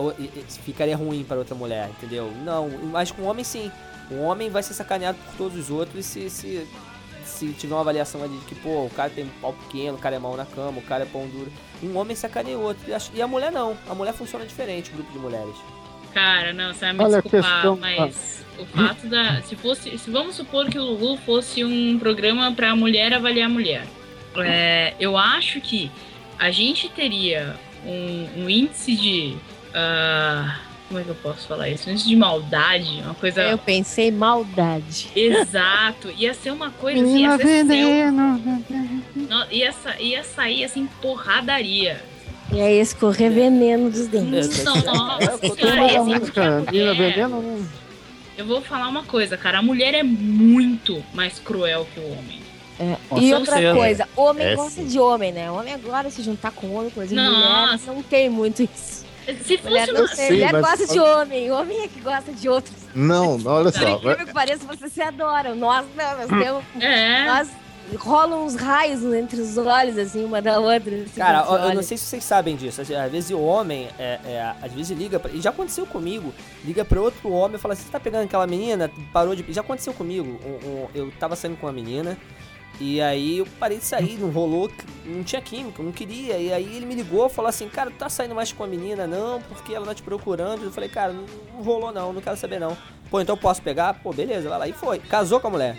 [0.64, 2.32] ficaria ruim para outra mulher, entendeu?
[2.44, 3.72] Não, mas com o homem sim.
[4.10, 6.68] O homem vai ser sacaneado por todos os outros se, se,
[7.26, 10.00] se tiver uma avaliação ali de que, pô, o cara tem um pau pequeno, o
[10.00, 11.52] cara é mal na cama, o cara é pão duro.
[11.82, 12.84] Um homem sacaneia o outro.
[12.90, 13.76] E E a mulher não.
[13.90, 15.56] A mulher funciona diferente, o grupo de mulheres.
[16.14, 19.42] Cara, não, você vai me Olha a desculpar, questão- mas o fato da.
[19.42, 19.98] Se fosse.
[19.98, 23.86] Se vamos supor que o Lulu fosse um programa pra mulher avaliar a mulher.
[24.38, 25.92] É, eu acho que
[26.40, 29.36] a gente teria um, um índice de.
[29.74, 31.90] ah, como é que eu posso falar isso?
[31.90, 33.42] Um índice de maldade, uma coisa.
[33.44, 35.08] Eu pensei maldade.
[35.16, 36.12] Exato.
[36.18, 38.64] Ia ser uma coisa assim, Menina ia ser veneno.
[39.16, 42.02] No- Ia, sa- ia sair assim, porradaria.
[42.54, 44.62] E aí escorrer veneno dos dentes.
[44.66, 46.64] Nossa, É o que eu tô senhora, Tem ia uma ser música.
[46.72, 47.66] Menina veneno, né?
[48.38, 49.60] Eu vou falar uma coisa, cara.
[49.60, 52.42] A mulher é muito mais cruel que o homem.
[53.10, 53.76] Com e outra certeza.
[53.76, 54.88] coisa, homem É, gosta sim.
[54.88, 55.52] de homem, né?
[55.52, 57.94] Homem agora se juntar com homem, coisa de mulher, Nossa.
[57.94, 59.06] não tem muito isso.
[59.46, 60.08] Se Mulher, fosse não uma...
[60.16, 62.76] tem, Sim, mulher mas- gosta de homem, homem é que gosta de outros.
[62.96, 63.88] Não, olha Por só.
[63.90, 65.54] incrível que pareça, vocês se adoram.
[65.56, 66.64] Nós não, nós temos.
[66.80, 67.26] É.
[67.28, 67.48] Nós
[67.96, 70.96] rolam uns raios entre os olhos, assim, uma da outra.
[70.96, 72.82] assim, Cara, eu, não sei se vocês sabem disso.
[72.82, 76.34] Às às vezes o homem, é, é, às vezes liga, pra, e já aconteceu comigo,
[76.64, 78.90] liga pra outro homem e fala assim, você tá pegando aquela menina?
[79.12, 79.46] Parou de...
[79.54, 82.18] Já aconteceu comigo, um- um- eu tava saindo com uma menina,
[82.80, 84.72] e aí eu parei de sair, não rolou,
[85.06, 86.38] não tinha química, não queria.
[86.38, 89.06] E aí ele me ligou, falou assim, cara, tu tá saindo mais com a menina?
[89.06, 90.64] Não, porque ela tá te procurando.
[90.64, 92.76] Eu falei, cara, não, não rolou não, não quero saber não.
[93.10, 93.94] Pô, então eu posso pegar?
[94.02, 94.68] Pô, beleza, vai lá.
[94.68, 95.78] E foi, casou com a mulher.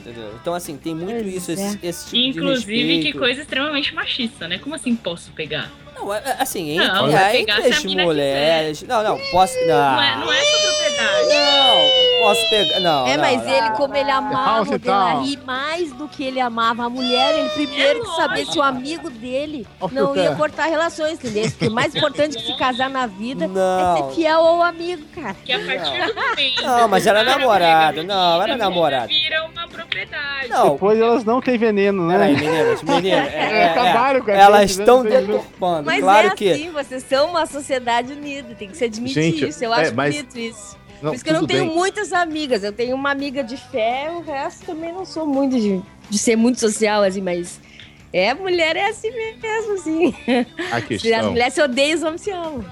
[0.00, 0.32] Entendeu?
[0.40, 1.54] Então, assim, tem muito Pois isso, é.
[1.54, 3.18] esse, esse tipo Inclusive, de que respeito.
[3.18, 4.58] coisa extremamente machista, né?
[4.58, 5.70] Como assim posso pegar?
[6.00, 8.82] Não, é- é assim, entre, Não, é, entre as mulheres.
[8.82, 9.54] Não, não, posso.
[9.66, 11.28] Não, Não é, não é sua propriedade.
[11.30, 12.80] Não, posso pegar.
[12.80, 13.52] Não, É, não, mas não.
[13.52, 14.78] ele, como ele amava o.
[14.78, 18.52] Delari mais do que ele amava a mulher, ele primeiro É que saber lógico.
[18.52, 21.50] se o amigo dele não ia cortar relações, entendeu?
[21.50, 24.08] Porque o mais importante que se casar na vida é Não.
[24.10, 25.36] ser fiel ao amigo, cara.
[25.44, 26.62] Que a partir do momento.
[26.62, 27.38] Não, mas era pega
[28.02, 29.08] não, era menina, namorado.
[29.08, 30.48] Vira uma propriedade.
[30.48, 32.14] Não, Depois elas não têm veneno, né?
[32.18, 33.28] peraí, meninas, meninas.
[33.32, 34.82] É, É, é, acabaram com a Elas né?
[34.82, 35.89] estão tem- deturpando.
[35.90, 36.50] Mas claro é que.
[36.52, 39.64] assim, vocês são uma sociedade unida, tem que se admitir Gente, isso.
[39.64, 40.78] Eu é, acho mas- bonito isso.
[41.02, 41.74] Não, Por isso que eu não tenho bem.
[41.74, 42.62] muitas amigas.
[42.62, 46.36] Eu tenho uma amiga de fé, o resto também não sou muito de, de ser
[46.36, 47.58] muito social, assim, mas.
[48.12, 50.14] É, mulher é assim mesmo, assim.
[50.70, 52.64] A As questão, mulheres se odeiam, os homens se amam.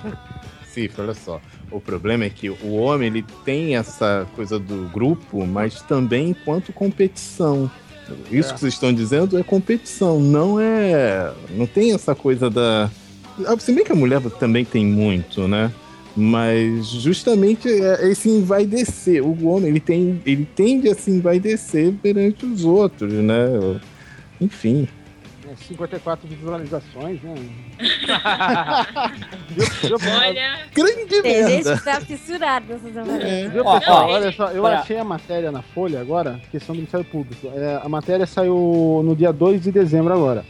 [0.73, 1.41] Cifra, olha só.
[1.71, 6.73] O problema é que o homem ele tem essa coisa do grupo, mas também enquanto
[6.73, 7.71] competição.
[8.31, 11.33] Isso que vocês estão dizendo é competição, não é.
[11.51, 12.91] Não tem essa coisa da.
[13.47, 15.71] Ah, Se bem que a mulher também tem muito, né?
[16.17, 19.25] Mas justamente é esse envaidecer.
[19.25, 23.47] O homem ele, tem, ele tende a se envaidecer perante os outros, né?
[24.41, 24.89] Enfim.
[25.49, 27.35] É, 54 visualizações, né?
[29.51, 33.53] Viu- viu- Olha, Grande Tem gente que tá fissurado nessas avaliações.
[33.53, 34.09] Viu, Ó, pessoal?
[34.09, 37.49] ó, olha só, eu achei a matéria na Folha agora, questão do Ministério Público.
[37.55, 40.45] É, a matéria saiu no dia 2 de dezembro agora.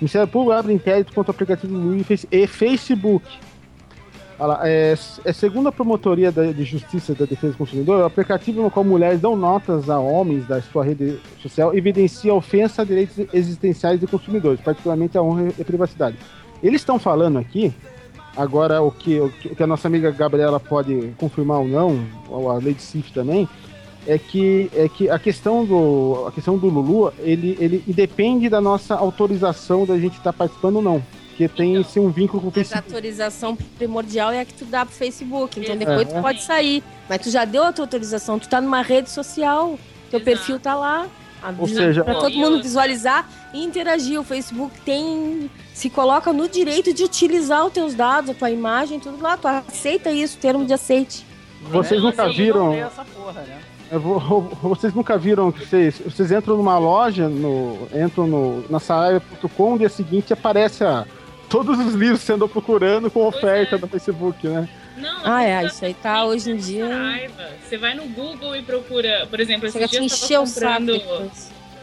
[0.00, 3.26] O Ministério Público abre inquérito contra o aplicativo Lulu e Face- Facebook.
[4.38, 8.62] Lá, é, é, segundo a Promotoria da, de Justiça da Defesa do Consumidor, o aplicativo
[8.62, 13.18] no qual mulheres dão notas a homens da sua rede social evidencia ofensa a direitos
[13.32, 16.16] existenciais de consumidores, particularmente a honra e a privacidade.
[16.62, 17.74] Eles estão falando aqui,
[18.36, 22.54] agora o que, o que a nossa amiga Gabriela pode confirmar ou não, ou a
[22.54, 23.48] Lady Sif também,
[24.06, 28.60] é que, é que a questão do a questão do Lulu, ele, ele depende da
[28.60, 31.02] nossa autorização da gente estar tá participando ou não
[31.38, 32.84] porque tem então, esse um vínculo com o Facebook.
[32.84, 36.16] A autorização primordial é a que tu dá pro Facebook, então depois é.
[36.16, 36.82] tu pode sair.
[37.08, 39.78] Mas tu já deu a tua autorização, tu tá numa rede social,
[40.10, 40.24] teu Exato.
[40.24, 41.06] perfil tá lá.
[41.56, 44.18] Ou seja, para todo mundo visualizar e interagir.
[44.18, 48.98] O Facebook tem se coloca no direito de utilizar os teus dados, a tua imagem,
[48.98, 49.36] tudo lá.
[49.36, 51.24] Tu aceita isso, termo de aceite.
[51.70, 52.72] Vocês nunca viram?
[53.14, 53.60] Porra, né?
[53.90, 59.72] Vou, vocês nunca viram que vocês, vocês entram numa loja, no, entram no, na saraiva.com,
[59.72, 61.06] no dia seguinte aparece a,
[61.48, 63.78] todos os livros você andou procurando com oferta é.
[63.78, 64.68] no Facebook, né?
[64.96, 66.88] Não, ah, é, isso aí tá hoje em dia.
[67.62, 71.30] Você vai no Google e procura, por exemplo, esse dia eu tava comprando.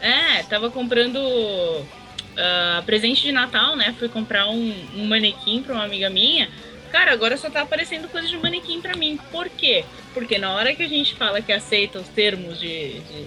[0.00, 3.94] É, tava comprando uh, presente de Natal, né?
[3.98, 6.48] Fui comprar um, um manequim pra uma amiga minha.
[6.96, 9.20] Cara, agora só tá aparecendo coisa de manequim pra mim.
[9.30, 9.84] Por quê?
[10.14, 13.00] Porque na hora que a gente fala que aceita os termos de.
[13.00, 13.26] de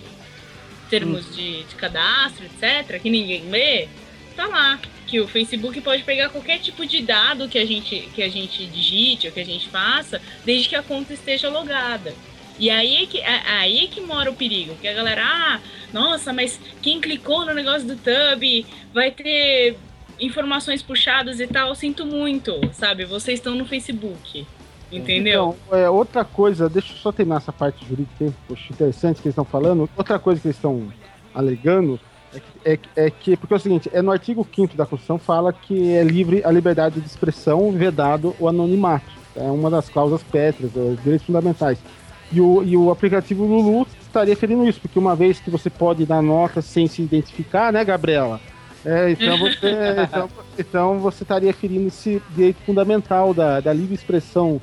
[0.89, 1.31] termos hum.
[1.33, 3.87] de, de cadastro, etc., que ninguém lê,
[4.35, 8.23] tá lá que o Facebook pode pegar qualquer tipo de dado que a gente que
[8.23, 12.15] a gente digite ou que a gente faça, desde que a conta esteja logada.
[12.57, 15.59] E aí é que, aí é que mora o perigo, porque a galera, ah,
[15.93, 19.77] nossa, mas quem clicou no negócio do Tub vai ter
[20.19, 23.05] informações puxadas e tal, sinto muito, sabe?
[23.05, 24.45] Vocês estão no Facebook.
[24.91, 25.55] Entendeu?
[25.67, 29.33] Então, é, outra coisa, deixa eu só terminar essa parte jurídica, poxa, interessante que eles
[29.33, 29.87] estão falando.
[29.95, 30.91] Outra coisa que eles estão
[31.33, 31.99] alegando
[32.63, 35.93] é, é, que, porque é o seguinte, é no artigo 5 da Constituição fala que
[35.93, 39.11] é livre a liberdade de expressão, vedado o anonimato.
[39.35, 41.77] É uma das causas pétreas, dos é, direitos fundamentais.
[42.31, 46.05] E o, e o aplicativo Lulu estaria referindo isso, porque uma vez que você pode
[46.05, 48.39] dar nota sem se identificar, né, Gabriela?
[48.85, 54.61] É, então, você, então, então, você estaria referindo esse direito fundamental da, da livre expressão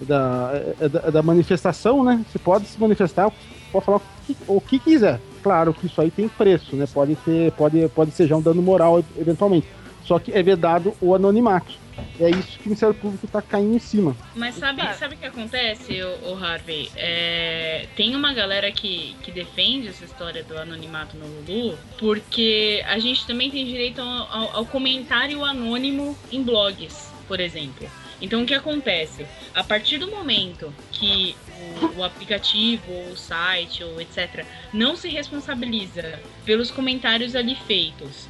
[0.00, 2.24] da, é, da, da manifestação, né?
[2.30, 3.32] Você pode se manifestar,
[3.72, 6.86] pode falar o que, o que quiser claro que isso aí tem preço, né?
[6.92, 9.66] Pode ter, pode, pode ser já um dano moral eventualmente.
[10.08, 11.74] Só que é vedado o anonimato.
[12.18, 14.16] É isso que o Ministério Público está caindo em cima.
[14.34, 16.90] Mas sabe, sabe o que acontece, o, o Harvey?
[16.96, 22.98] É, tem uma galera que, que defende essa história do anonimato no Lulu, porque a
[22.98, 27.86] gente também tem direito ao, ao, ao comentário anônimo em blogs, por exemplo.
[28.18, 29.26] Então o que acontece?
[29.54, 31.36] A partir do momento que
[31.82, 38.26] o, o, aplicativo, ou o site, ou etc., não se responsabiliza pelos comentários ali feitos,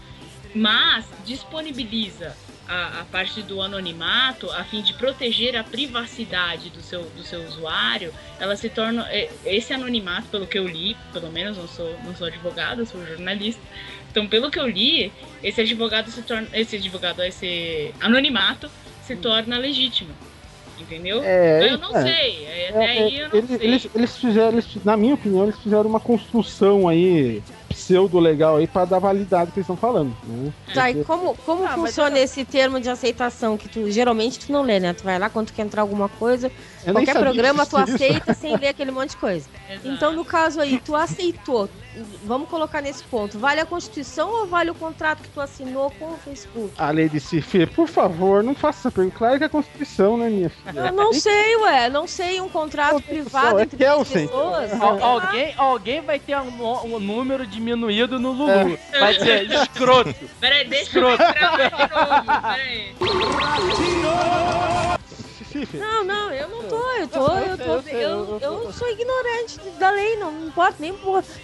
[0.55, 2.37] mas disponibiliza
[2.69, 7.43] a, a, parte do anonimato a fim de proteger a privacidade do seu, do seu
[7.47, 9.07] usuário, ela se torna.
[9.11, 13.05] É, esse anonimato, pelo que eu li, pelo menos não sou, não sou advogado, sou
[13.07, 13.63] jornalista.
[14.11, 15.11] Então, pelo que eu li,
[15.43, 16.47] esse advogado se torna.
[16.53, 18.71] Esse advogado, esse anonimato
[19.03, 20.11] se torna legítimo.
[20.79, 21.23] Entendeu?
[21.25, 22.45] É, eu não é, sei.
[22.45, 23.67] É, até é, aí eu não eles, sei.
[23.67, 28.85] Eles, eles fizeram, eles, na minha opinião, eles fizeram uma construção aí pseudo-legal aí para
[28.85, 30.15] dar validade que eles estão falando.
[30.27, 30.53] Né?
[30.75, 32.25] Tá, e como, como ah, funciona eu...
[32.25, 34.93] esse termo de aceitação que tu geralmente tu não lê, né?
[34.93, 36.51] Tu vai lá quando tu quer entrar alguma coisa,
[36.89, 39.49] eu qualquer programa tu aceita sem ler aquele monte de coisa.
[39.69, 39.89] Exato.
[39.89, 41.69] Então, no caso aí, tu aceitou,
[42.25, 43.39] vamos colocar nesse ponto.
[43.39, 46.73] Vale a Constituição ou vale o contrato que tu assinou com o Facebook?
[46.79, 49.17] A lei de Cifre, por favor, não faça essa pergunta.
[49.17, 50.81] Claro que é a Constituição, né, minha filha?
[50.87, 51.89] Eu não sei, ué.
[51.89, 54.27] Não sei um contrato privado é entre Kelsen.
[54.27, 54.73] pessoas.
[54.81, 58.79] Al alguém, alguém vai ter um, um, número diminuído no Lulu.
[58.93, 58.99] É.
[58.99, 60.15] Vai ser escroto.
[60.41, 61.23] Peraí, deixa escroto.
[61.23, 62.25] eu gravar de novo.
[62.55, 62.95] Peraí.
[65.75, 70.17] Não, não, eu não tô, eu tô, eu tô, eu, eu sou ignorante da lei,
[70.17, 70.93] não, não importa nem,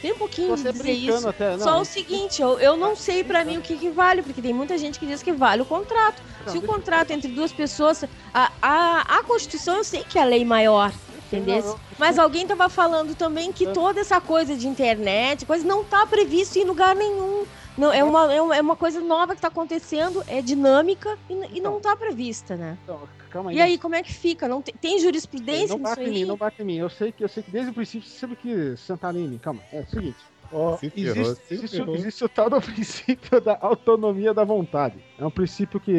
[0.02, 1.28] nem um pouquinho de dizer isso.
[1.28, 4.40] Até, Só o seguinte, eu, eu não sei pra mim o que, que vale, porque
[4.42, 6.22] tem muita gente que diz que vale o contrato.
[6.46, 10.26] Se o contrato entre duas pessoas, a, a, a Constituição eu sei que é a
[10.26, 10.92] lei maior,
[11.26, 11.56] entendeu?
[11.98, 16.56] Mas alguém tava falando também que toda essa coisa de internet, coisa não tá previsto
[16.58, 17.44] em lugar nenhum.
[17.76, 21.58] Não, é uma, é uma, é uma coisa nova que está acontecendo, é dinâmica e,
[21.58, 22.78] e não está prevista, né?
[22.84, 23.56] Então, calma aí.
[23.56, 24.46] E aí, como é que fica?
[24.46, 26.76] Não tem, tem jurisprudência não bate em mim, não bate em mim.
[26.76, 29.38] Eu sei que, eu sei que desde o princípio você sempre que sentar em mim.
[29.38, 30.16] Calma, é o seguinte.
[30.52, 35.02] Oh, existe, existe, existe, o tal do princípio da autonomia da vontade.
[35.18, 35.90] É um princípio que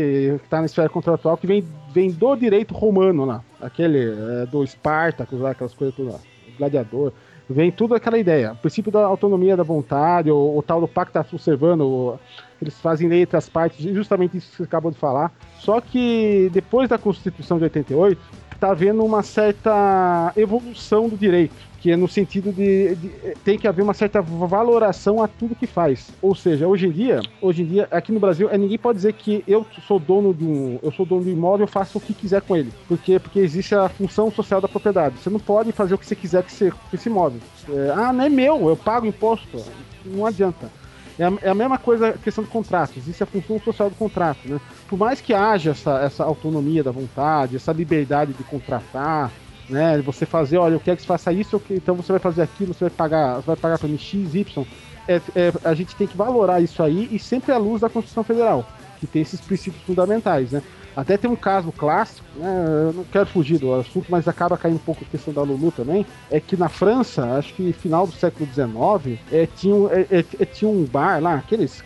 [0.44, 3.44] está na esfera contratual que vem, vem do direito romano lá.
[3.60, 6.20] Aquele é, do Espartacus, lá, aquelas coisas todas lá.
[6.58, 7.12] gladiador.
[7.50, 8.54] Vem tudo aquela ideia.
[8.54, 12.20] O princípio da autonomia da vontade, o, o tal do pacto tá servando, o,
[12.62, 15.32] eles fazem lei entre as partes, justamente isso que você acabou de falar.
[15.60, 18.20] Só que depois da Constituição de 88,
[18.56, 21.54] está havendo uma certa evolução do direito,
[21.86, 23.10] que é no sentido de, de,
[23.44, 26.08] tem que haver uma certa valoração a tudo que faz.
[26.20, 29.14] Ou seja, hoje em dia, hoje em dia aqui no Brasil, é, ninguém pode dizer
[29.14, 32.02] que eu sou dono de um, eu sou dono de um imóvel, eu faço o
[32.02, 35.20] que quiser com ele, porque porque existe a função social da propriedade.
[35.20, 36.50] Você não pode fazer o que você quiser com
[36.92, 37.40] esse imóvel.
[37.70, 39.64] É, ah, não é meu, eu pago imposto.
[40.04, 40.72] Não adianta.
[41.20, 43.96] É a, é a mesma coisa a questão do contrato, existe a função social do
[43.96, 44.60] contrato, né?
[44.88, 49.32] Por mais que haja essa, essa autonomia da vontade, essa liberdade de contratar,
[49.70, 50.02] né?
[50.02, 52.86] Você fazer, olha, eu quero que você faça isso, então você vai fazer aquilo, você
[52.86, 54.66] vai pagar, você vai pagar para mim X, Y.
[55.08, 58.24] É, é, a gente tem que valorar isso aí e sempre à luz da Constituição
[58.24, 58.68] Federal,
[59.00, 60.64] que tem esses princípios fundamentais, né?
[60.96, 62.66] Até tem um caso clássico, né?
[62.88, 65.72] Eu não quero fugir do assunto, mas acaba caindo um pouco a questão da Lulu
[65.72, 66.06] também.
[66.32, 70.46] É que na França, acho que final do século XIX, é, tinha, é, é, é,
[70.46, 71.84] tinha um bar lá, aqueles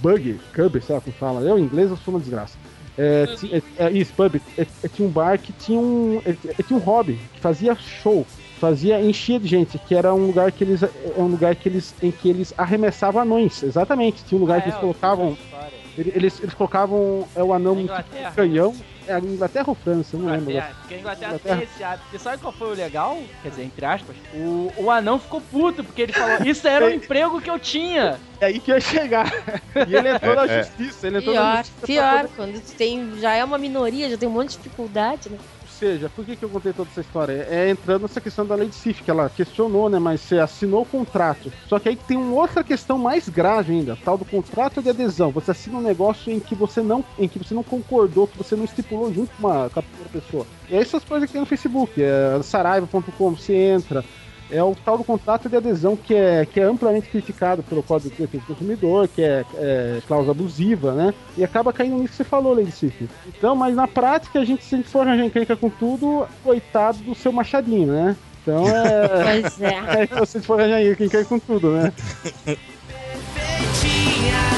[0.00, 1.40] bug, cub, sei lá como fala.
[1.40, 2.58] Eu, em inglês, eu sou uma desgraça.
[2.96, 3.26] É,
[3.78, 4.40] é, é, isso, pub.
[4.56, 6.20] É, é, tinha um bar que tinha um,
[6.66, 8.26] tinha um hobby, que fazia show
[8.64, 11.94] fazia enchia de gente, que era um lugar que eles é um lugar que eles
[12.02, 14.24] em que eles arremessavam anões, exatamente.
[14.24, 15.36] Tinha um lugar ah, que eles colocavam
[15.96, 17.88] eles, eles colocavam é, o anão no
[18.34, 18.74] canhão.
[19.06, 20.16] É a Inglaterra ou França?
[20.16, 20.46] Não lembro.
[20.80, 21.56] Porque a Inglaterra, Inglaterra.
[21.56, 22.02] tem esse hábito.
[22.04, 23.18] Porque sabe qual foi o legal?
[23.42, 26.88] Quer dizer, entre aspas, o, o anão ficou puto, porque ele falou: Isso era o
[26.88, 28.18] um emprego que eu tinha.
[28.40, 29.30] É aí que ia chegar.
[29.86, 30.62] E ele entrou é, na é.
[30.62, 31.06] justiça.
[31.06, 32.28] Ele entrou pior, na justiça pior.
[32.34, 35.38] Quando tem, já é uma minoria, já tem um monte de dificuldade, né?
[35.78, 37.46] Seja, por que, que eu contei toda essa história?
[37.50, 39.98] É entrando nessa questão da lei de CIF, que ela questionou, né?
[39.98, 41.52] Mas você assinou o contrato.
[41.68, 45.30] Só que aí tem uma outra questão mais grave ainda, tal do contrato de adesão.
[45.30, 48.56] Você assina um negócio em que você não, em que você não concordou, que você
[48.56, 50.46] não estipulou junto com uma, com a pessoa.
[50.68, 54.04] E é essas coisas que tem no Facebook, é saraiva.com, você entra,
[54.50, 58.14] é o tal do contrato de adesão que é, que é amplamente criticado pelo Código
[58.14, 61.14] de Defesa do Consumidor, que é, é cláusula abusiva, né?
[61.36, 63.08] E acaba caindo nisso que você falou, Lady Cif.
[63.26, 66.98] Então, mas na prática, a gente, se a gente for arranjar encrenca com tudo, coitado
[66.98, 68.16] do seu machadinho, né?
[68.42, 69.40] Então é.
[69.42, 70.08] Pois é.
[70.22, 71.92] é se for arranjar encrenca com tudo, né?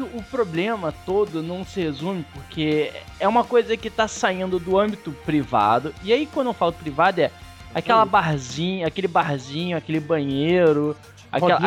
[0.00, 4.78] que o problema todo não se resume porque é uma coisa que tá saindo do
[4.78, 5.94] âmbito privado.
[6.02, 7.30] E aí, quando eu falo privado, é
[7.74, 10.96] aquela barzinha, aquele barzinho, aquele banheiro,
[11.30, 11.58] aquela,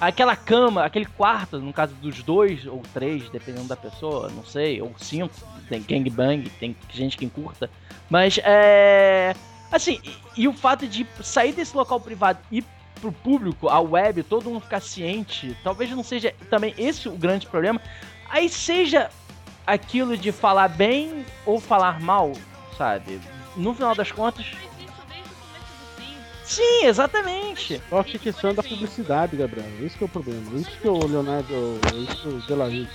[0.00, 4.44] a, aquela cama, aquele quarto, no caso dos dois ou três, dependendo da pessoa, não
[4.44, 5.34] sei, ou cinco,
[5.68, 7.70] tem gangbang, tem gente que encurta.
[8.08, 9.34] Mas é.
[9.70, 12.62] Assim, e, e o fato de sair desse local privado e
[13.04, 17.46] pro público, a web, todo mundo ficar ciente, talvez não seja também esse o grande
[17.46, 17.80] problema.
[18.30, 19.10] Aí seja
[19.66, 22.32] aquilo de falar bem ou falar mal,
[22.76, 23.20] sabe?
[23.56, 24.46] No final das contas.
[26.44, 27.80] Sim, exatamente.
[27.88, 29.66] Só que questão da publicidade, Gabriel.
[29.80, 30.58] Isso que é o problema.
[30.58, 31.80] Isso que o Leonardo.
[32.10, 32.90] Isso o Delarit.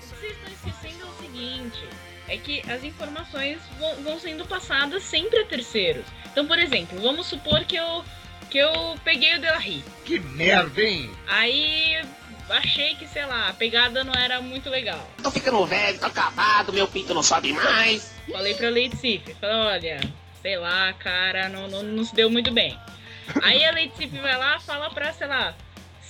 [0.00, 1.88] Vocês estão esquecendo o seguinte.
[2.28, 6.04] É que as informações vão, vão sendo passadas sempre a terceiros.
[6.30, 8.04] Então, por exemplo, vamos supor que eu
[8.50, 9.84] que eu peguei o Delarry.
[10.04, 11.10] Que merda, hein?
[11.26, 12.00] Aí
[12.50, 15.06] achei que, sei lá, a pegada não era muito legal.
[15.22, 18.14] Tô ficando velho, tô acabado, meu pinto não sobe mais.
[18.30, 20.00] Falei pra Lady Sif, falei, olha,
[20.42, 22.78] sei lá, cara, não, não, não se deu muito bem.
[23.42, 25.54] Aí a Lady Sif vai lá fala pra, sei lá,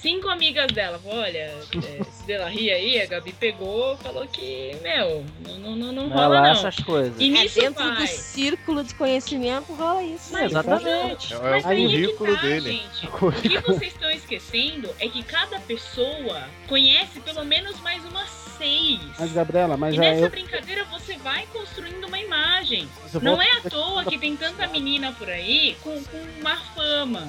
[0.00, 1.00] cinco amigas dela.
[1.04, 6.08] Olha, é, esse Delarry aí, a Gabi pegou, falou que, meu, não, não, não, não
[6.08, 6.50] rola não.
[6.50, 7.14] essas coisas.
[7.18, 7.96] E é dentro vai.
[7.96, 10.32] do círculo de conhecimento rola isso.
[10.32, 11.34] Mas, exatamente.
[11.34, 12.72] É, é o currículo tá, dele.
[12.72, 13.08] Gente.
[13.28, 18.28] O que vocês estão esquecendo é que cada pessoa conhece pelo menos mais umas
[18.58, 19.00] seis.
[19.18, 20.30] Mas, Gabriela, mas E nessa eu...
[20.30, 22.88] brincadeira você vai construindo imagem.
[23.22, 27.26] Não é à toa que tem tanta menina por aí com, com uma fama.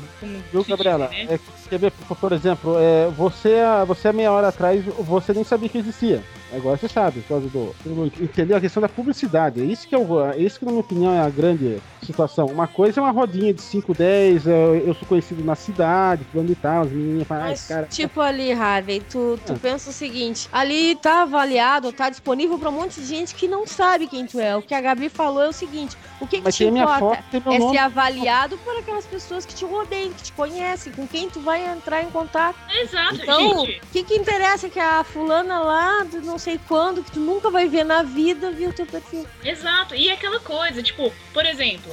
[0.52, 1.08] Viu, Gabriela?
[1.08, 1.36] Diz, né?
[1.36, 3.56] é, quer ver, por exemplo, é, você,
[3.88, 6.24] você meia hora atrás, você nem sabia que existia.
[6.52, 7.76] Agora você sabe, por causa do.
[8.20, 8.58] Entendeu?
[8.58, 9.62] A questão da publicidade.
[9.62, 12.48] É isso que, eu, é isso que, na minha opinião, é a grande situação.
[12.48, 14.54] Uma coisa é uma rodinha de 5, 10, eu,
[14.88, 17.86] eu sou conhecido na cidade, fulano e tal, as menininhas falam, ah, esse cara.
[17.88, 19.56] Tipo ali, Harvey, tu, tu é.
[19.56, 23.68] pensa o seguinte: ali tá avaliado, tá disponível pra um monte de gente que não
[23.68, 24.56] sabe quem tu é.
[24.56, 27.60] O que a Gabi falou é o seguinte: o que, que te importa foto, é
[27.60, 27.72] nome.
[27.72, 31.66] ser avaliado por aquelas pessoas que te rodeiam, que te conhecem, com quem tu vai
[31.72, 32.58] entrar em contato.
[32.82, 37.12] Exato, então, o que, que interessa que a fulana lá do não sei quando, que
[37.12, 39.28] tu nunca vai ver na vida, viu o teu perfil.
[39.44, 39.94] Exato.
[39.96, 41.92] E aquela coisa, tipo, por exemplo,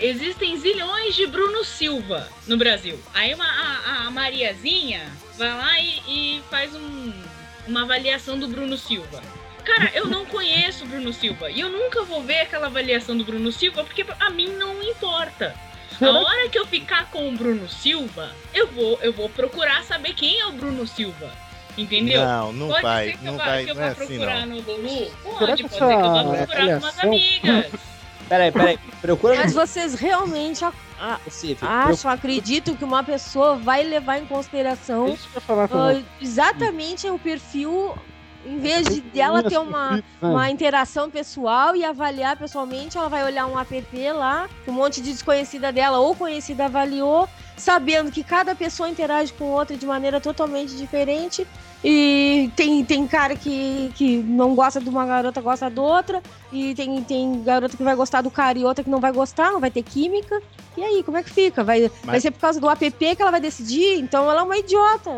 [0.00, 2.98] existem zilhões de Bruno Silva no Brasil.
[3.12, 7.12] Aí uma, a, a Mariazinha vai lá e, e faz um,
[7.66, 9.22] uma avaliação do Bruno Silva.
[9.64, 11.50] Cara, eu não conheço o Bruno Silva.
[11.50, 15.54] E eu nunca vou ver aquela avaliação do Bruno Silva, porque a mim não importa.
[16.00, 20.14] A hora que eu ficar com o Bruno Silva, eu vou, eu vou procurar saber
[20.14, 21.30] quem é o Bruno Silva.
[21.78, 22.24] Entendeu?
[22.24, 24.06] Não, não pode vai, ser que não vá, vai, que eu não vá é assim
[24.06, 24.56] procurar não.
[24.56, 25.10] no Lulu?
[25.22, 27.70] Pode, pode que ser que eu vá essa procurar com umas amigas.
[28.30, 28.78] Peraí, peraí.
[29.00, 31.64] Procura Mas no vocês realmente a- a- Recife.
[31.66, 36.06] acham, acreditam que uma pessoa vai levar em É consideração falar também.
[36.20, 37.92] exatamente o perfil,
[38.44, 40.26] em vez de dela ter uma, É.
[40.26, 45.12] uma interação pessoal e avaliar pessoalmente, ela vai olhar um app lá, um monte de
[45.12, 50.74] desconhecida dela ou conhecida avaliou, sabendo que cada pessoa interage com outra de maneira totalmente
[50.76, 51.46] diferente.
[51.82, 56.22] E tem, tem cara que, que não gosta de uma garota, gosta da outra.
[56.52, 59.52] E tem, tem garota que vai gostar do cara e outra que não vai gostar,
[59.52, 60.42] não vai ter química.
[60.76, 61.62] E aí, como é que fica?
[61.62, 63.98] Vai, vai Mas- ser por causa do app que ela vai decidir?
[63.98, 65.10] Então ela é uma idiota.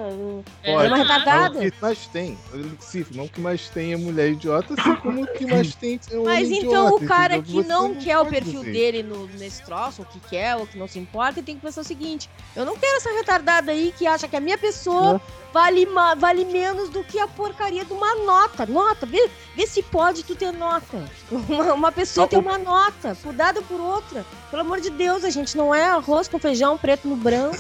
[0.63, 0.89] É, Pode.
[0.89, 1.03] uma exato.
[1.03, 1.59] retardada.
[1.61, 2.39] Não, o que mais tem,
[2.81, 6.15] Sim, não que mais tem é mulher idiota, assim como o que mais tem é
[6.15, 7.63] homem Mas idiota, então o cara entendeu?
[7.63, 8.73] que Você não quer o perfil dizer.
[8.73, 11.63] dele no, nesse troço, o que quer, ou que não se importa, ele tem que
[11.63, 15.21] pensar o seguinte: eu não quero essa retardada aí que acha que a minha pessoa
[15.53, 18.65] vale, ma- vale menos do que a porcaria de uma nota.
[18.67, 21.05] Nota, vê, vê se pode tu ter nota.
[21.49, 24.25] Uma, uma pessoa ter uma nota, dada por outra.
[24.51, 27.57] Pelo amor de Deus, a gente não é arroz com feijão preto no branco.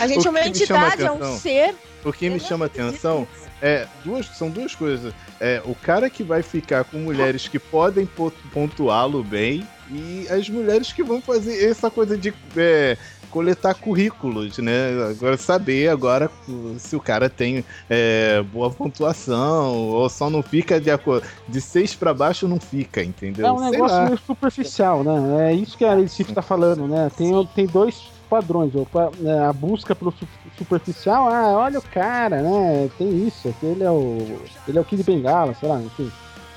[0.00, 1.74] A gente é uma entidade, é um ser.
[2.04, 3.26] O que me chama atenção
[3.60, 5.12] é duas, são duas coisas.
[5.40, 10.48] É o cara que vai ficar com mulheres que podem po- pontuá-lo bem e as
[10.48, 12.96] mulheres que vão fazer essa coisa de é,
[13.30, 14.88] coletar currículos, né?
[15.10, 16.30] Agora saber agora
[16.78, 21.94] se o cara tem é, boa pontuação ou só não fica de acordo de seis
[21.94, 23.46] pra baixo não fica, entendeu?
[23.46, 24.04] É um Sei negócio lá.
[24.06, 25.50] meio superficial, né?
[25.50, 27.10] É isso que a Recife tá falando, né?
[27.16, 28.72] Tem, tem dois padrões.
[29.20, 32.90] né, A busca pelo su- superficial, ah, olha o cara, né?
[32.98, 34.40] Tem isso, ele é o.
[34.66, 36.10] Ele é o Kid Bengala, sei lá, enfim.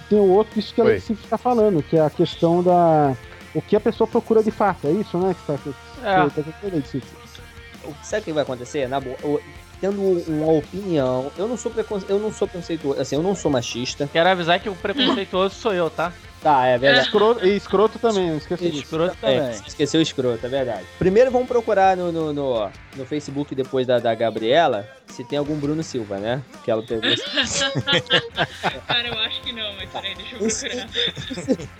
[0.09, 0.85] Tem o outro, isso que a.
[0.85, 3.15] Recife tá falando, que é a questão da.
[3.53, 5.33] O que a pessoa procura de fato, é isso, né?
[5.33, 6.29] Que tá, que, É.
[6.29, 7.07] que tá procurando, Recife.
[8.03, 8.87] Sabe o que vai acontecer?
[8.87, 9.41] Na boa, eu-
[9.81, 12.05] tendo uma opinião, eu não sou preconce...
[12.07, 14.07] eu não sou preconceituoso, assim, eu não sou machista.
[14.13, 16.13] Quero avisar que o preconceituoso sou eu, tá?
[16.41, 17.05] Tá, é verdade.
[17.05, 18.83] Escroto, e escroto também, não esqueci disso.
[18.83, 19.61] Escroto É, também.
[19.67, 20.85] esqueceu o escroto, é verdade.
[20.97, 25.55] Primeiro vamos procurar no, no, no, no Facebook depois da, da Gabriela se tem algum
[25.55, 26.41] Bruno Silva, né?
[26.63, 27.03] Que ela pegou.
[28.87, 30.89] Cara, eu acho que não, mas peraí, deixa eu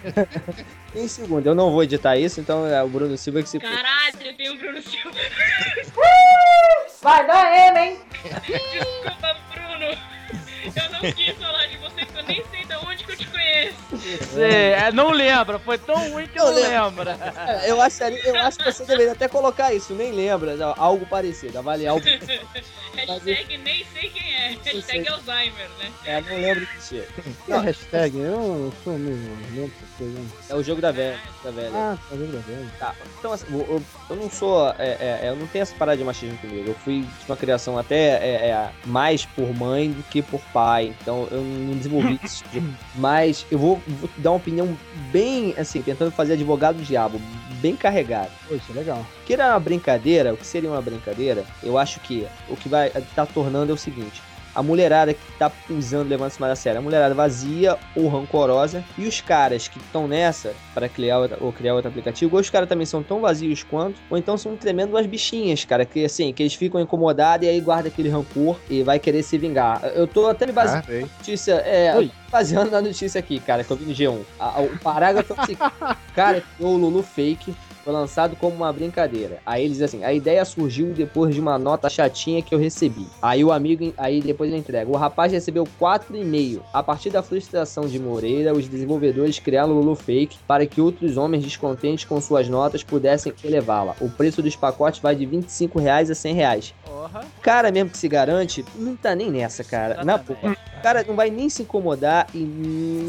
[0.03, 0.27] procurar.
[0.95, 3.57] em segundo, eu não vou editar isso, então é o Bruno Silva que se.
[3.59, 5.17] Caralho, tem um Bruno Silva.
[7.01, 7.99] Vai dar ele, hein?
[8.23, 9.97] Desculpa, Bruno.
[10.75, 12.00] Eu não quis falar de você,
[14.37, 17.03] é, não lembra, foi tão ruim que não Eu lembro.
[17.03, 17.17] lembra.
[17.63, 21.05] É, Eu, acharia, eu acho que você deveria até colocar isso, nem lembra, não, algo
[21.05, 22.01] parecido, avaliar o.
[22.93, 24.47] Hashtag nem sei quem é.
[24.65, 25.07] Hashtag sei.
[25.07, 25.91] Alzheimer, né?
[26.05, 27.03] É, não lembro de ti.
[27.45, 28.17] Que é hashtag?
[28.17, 29.15] Eu sou meio
[29.55, 30.19] lento essas coisas.
[30.19, 30.27] né?
[30.49, 31.17] É o jogo da velha.
[31.41, 31.69] Da velha.
[31.73, 32.71] Ah, tá vendo, tá vendo.
[32.77, 34.69] Tá, então assim, eu, eu- eu não sou.
[34.77, 36.67] é, é, é, eu não tenho essa parada de machismo comigo.
[36.69, 40.93] Eu fui de uma criação até é, é, mais por mãe do que por pai.
[41.01, 42.43] Então eu não desenvolvi isso.
[42.95, 44.77] Mas eu vou, vou dar uma opinião
[45.11, 47.19] bem, assim, tentando fazer advogado do diabo,
[47.61, 48.31] bem carregado.
[48.49, 49.05] Isso é legal.
[49.25, 52.89] Que era uma brincadeira, o que seria uma brincadeira, eu acho que o que vai
[53.15, 54.21] tá tornando é o seguinte.
[54.53, 58.83] A mulherada que tá usando, levando isso mais a sério, a mulherada vazia ou rancorosa,
[58.97, 62.49] e os caras que estão nessa para criar outra, ou criar outro aplicativo, ou os
[62.49, 66.33] caras também são tão vazios quanto, ou então são tremendo umas bichinhas, cara, que assim,
[66.33, 69.81] que eles ficam incomodados e aí guarda aquele rancor e vai querer se vingar.
[69.95, 71.01] Eu tô até me baseando Ah, bem.
[71.17, 72.11] notícia, é, Oi.
[72.31, 74.21] baseando na notícia aqui, cara, que eu vi no G1.
[74.39, 75.61] A- a- o parágrafo é o seguinte:
[76.13, 79.39] cara, criou o Lulu Fake, foi lançado como uma brincadeira.
[79.45, 83.07] Aí eles assim, a ideia surgiu depois de uma nota chatinha que eu recebi.
[83.21, 84.89] Aí o amigo, aí depois ele entrega.
[84.89, 86.61] O rapaz recebeu 4,5.
[86.73, 91.17] A partir da frustração de Moreira, os desenvolvedores criaram o Lulu Fake para que outros
[91.17, 93.95] homens descontentes com suas notas pudessem elevá-la.
[93.99, 96.73] O preço dos pacotes vai de 25 reais a 100 reais.
[97.41, 100.03] Cara mesmo que se garante, não tá nem nessa, cara.
[100.03, 100.55] Na boa.
[100.81, 102.39] Cara não vai nem se incomodar e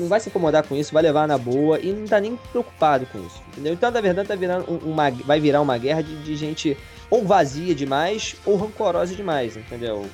[0.01, 3.07] não vai se incomodar com isso, vai levar na boa e não tá nem preocupado
[3.07, 3.73] com isso, entendeu?
[3.73, 6.77] Então, na verdade, tá virando um- uma, vai virar uma guerra de, de gente
[7.13, 10.09] ou vazia demais ou rancorosa demais, entendeu?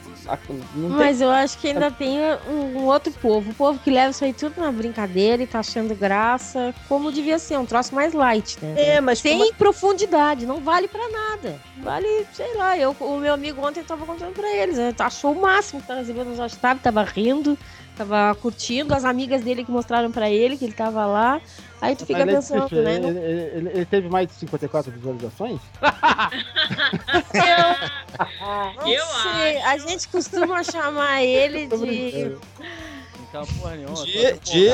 [0.74, 0.99] Não tem...
[0.99, 2.18] Mas eu acho que ainda tem
[2.51, 3.53] um, um outro povo.
[3.53, 7.38] O povo que leva isso aí tudo na brincadeira e tá achando graça, como devia
[7.38, 8.96] ser, um troço mais light, né?
[8.96, 11.61] É, mas Sem profundidade, não vale pra nada.
[11.80, 14.92] Vale, sei lá, eu, o meu amigo ontem tava contando pra eles, né?
[14.99, 17.59] achou o máximo que tava recebendo WhatsApp, tava rindo rindo,
[17.96, 21.40] tava curtindo, as amigas dele que mostraram pra ele que ele tava lá.
[21.81, 22.95] Aí tu fica Mas pensando, né?
[22.97, 25.61] ele, não- ele- ele- ele teve mais de 54 visualizações?
[28.76, 32.37] Não Eu sei, a gente costuma chamar ele de.
[33.29, 34.05] Então, porra nenhuma.
[34.07, 34.68] De- de-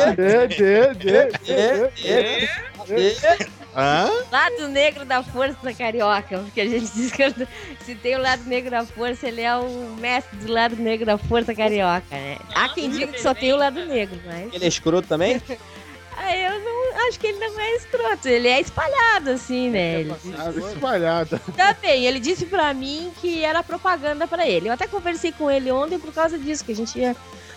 [2.05, 2.41] é,
[2.87, 3.17] dê.
[3.77, 4.09] Hã?
[4.31, 7.25] lado negro da força carioca, porque a gente diz que
[7.85, 11.19] se tem o lado negro da força, ele é o mestre do lado negro da
[11.19, 12.39] força carioca, né?
[12.55, 15.43] Há quem diga que só tem o lado negro, mas Ele é escroto também?
[16.17, 16.54] Ah, eu
[17.09, 20.01] acho que ele não é escroto, ele é espalhado assim, né?
[20.01, 21.41] Ele Ah, espalhada.
[21.57, 24.69] Também, ele disse pra mim que era propaganda pra ele.
[24.69, 27.15] Eu até conversei com ele ontem por causa disso, que a gente ia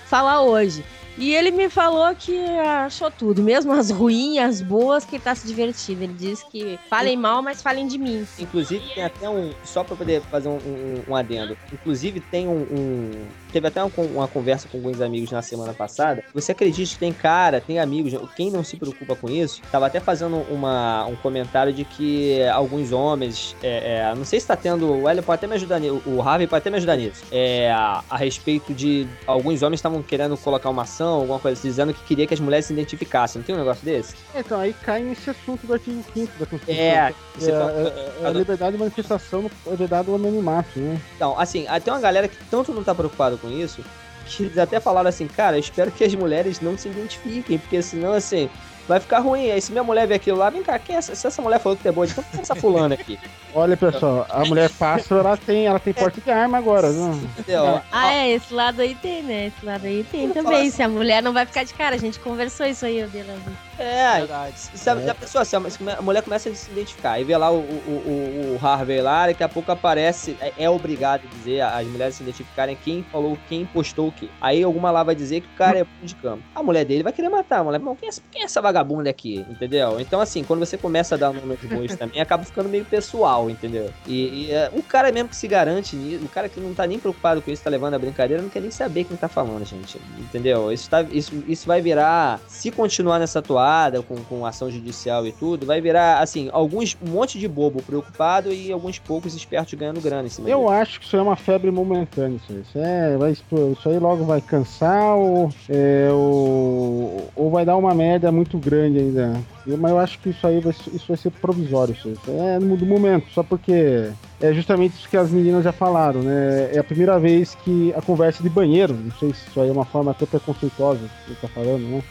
[0.08, 0.84] falar hoje.
[1.20, 5.34] E ele me falou que achou tudo, mesmo as ruins, as boas, que ele tá
[5.34, 6.04] se divertindo.
[6.04, 8.28] Ele disse que falem mal, mas falem de mim.
[8.38, 9.52] Inclusive tem até um.
[9.64, 11.58] Só pra poder fazer um, um- um adendo.
[11.74, 12.52] Inclusive tem um.
[12.70, 16.24] um- teve até uma, conversa com alguns amigos na semana passada.
[16.34, 20.00] Você acredita que tem cara, tem amigos, quem não se preocupa com isso, tava até
[20.00, 23.56] fazendo uma, um comentário de que alguns homens.
[23.64, 24.92] é, é, não sei se tá tendo.
[24.92, 26.02] O Hélio pode até me ajudar nisso.
[26.06, 27.24] O Harvey pode até me ajudar nisso.
[27.32, 29.08] É, a, a respeito de.
[29.26, 32.40] Alguns homens estavam querendo colocar uma ação, alguma coisa assim, dizendo que queria que as
[32.40, 33.40] mulheres se identificassem.
[33.40, 34.16] Não tem um negócio desse?
[34.36, 36.84] Então, aí cai nesse assunto do artigo 5 da Constituição.
[36.84, 41.00] É, É, fala- é, é a liberdade de manifestação é vedado o anonimato, né?
[41.16, 43.84] Então, assim, ah, tem uma galera que tanto não tá preocupada com isso,
[44.26, 47.82] que eles até falaram assim, cara, eu espero que as mulheres não se identifiquem, porque
[47.82, 48.50] senão, assim,
[48.88, 49.52] vai ficar ruim.
[49.52, 51.14] Aí se minha mulher ver aquilo lá, vem cá, quem é essa?
[51.16, 53.20] Se essa mulher falou que tu é boa, então quem é essa fulana aqui?
[53.54, 56.90] Olha, pessoal, a mulher pássaro, ela tem, ela tem porte de arma agora?
[56.90, 57.82] Entendeu?
[57.92, 59.48] Ah, é, esse lado aí tem, né?
[59.48, 60.70] Esse lado aí tem também.
[60.70, 63.24] Se a mulher não vai ficar de cara, a gente conversou isso aí, eu dei
[63.24, 63.34] lá.
[63.80, 64.54] É, Verdade.
[64.60, 67.24] se a, se a pessoa, se a, se a mulher começa a se identificar, aí
[67.24, 71.22] vê lá o, o, o, o Harvey lá, daqui a pouco aparece, é, é obrigado
[71.26, 74.30] a dizer, as mulheres se identificarem quem falou, quem postou o quê.
[74.42, 76.42] Aí alguma lá vai dizer que o cara é bom de cama.
[76.56, 78.62] A mulher dele vai querer matar, a mulher, não, quem é, essa- quem é essa
[78.62, 78.77] vagabunda
[79.10, 80.00] aqui, entendeu?
[80.00, 83.50] Então, assim, quando você começa a dar nome aos bois também, acaba ficando meio pessoal,
[83.50, 83.90] entendeu?
[84.06, 86.86] E, e, é, o cara mesmo que se garante nisso, o cara que não tá
[86.86, 89.66] nem preocupado com isso, tá levando a brincadeira, não quer nem saber quem tá falando,
[89.66, 90.72] gente, entendeu?
[90.72, 95.32] Isso, tá, isso, isso vai virar, se continuar nessa toada, com, com ação judicial e
[95.32, 100.02] tudo, vai virar, assim, alguns, um monte de bobo preocupado e alguns poucos espertos ganhando
[100.02, 100.72] grana em cima Eu disso.
[100.72, 102.38] acho que isso é uma febre momentânea.
[102.38, 107.66] Isso aí, isso, é, vai, isso aí logo vai cansar ou, é, ou, ou vai
[107.66, 109.34] dar uma merda muito grande ainda.
[109.66, 111.94] Mas eu acho que isso aí vai, isso vai ser provisório.
[111.94, 114.10] Isso, é no momento, só porque
[114.42, 116.70] é justamente isso que as meninas já falaram, né?
[116.74, 119.72] É a primeira vez que a conversa de banheiro, não sei se isso aí é
[119.72, 122.04] uma forma até preconceituosa que tá falando, né?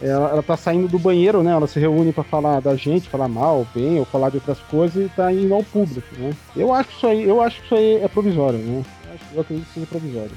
[0.00, 1.52] Ela, ela tá saindo do banheiro, né?
[1.52, 5.06] Ela se reúne pra falar da gente, falar mal, bem, ou falar de outras coisas
[5.06, 6.32] e tá indo ao público, né?
[6.56, 8.82] Eu acho que isso aí, eu acho que isso aí é provisório, né?
[9.32, 10.32] Eu acredito que seja provisório.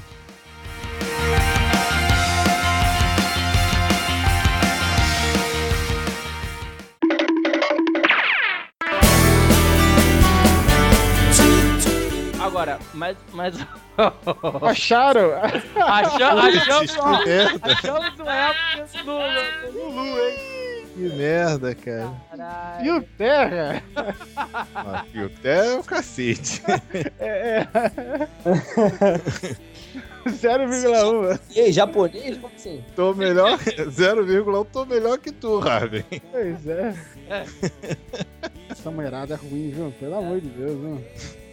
[12.56, 13.18] Agora, mas.
[13.34, 13.54] mas...
[14.64, 15.34] Acharam?
[15.34, 16.98] Acham- achamos,
[17.62, 18.06] achamos
[18.94, 20.38] o do, do Lulu, hein?
[20.96, 22.14] que merda, cara.
[22.32, 22.82] Caralho.
[22.82, 23.84] Fio terra?
[24.74, 26.64] Ah, fio, até o cacete.
[27.20, 27.68] É, é.
[30.30, 31.40] 0,1.
[31.54, 32.38] E aí, japonês?
[32.38, 32.82] Como assim?
[32.96, 36.06] Tô melhor, 0,1 tô melhor que tu, Raven.
[36.32, 36.94] Pois é.
[38.70, 39.94] Essa mulherada é ruim, viu?
[40.00, 41.04] Pelo amor de Deus, viu?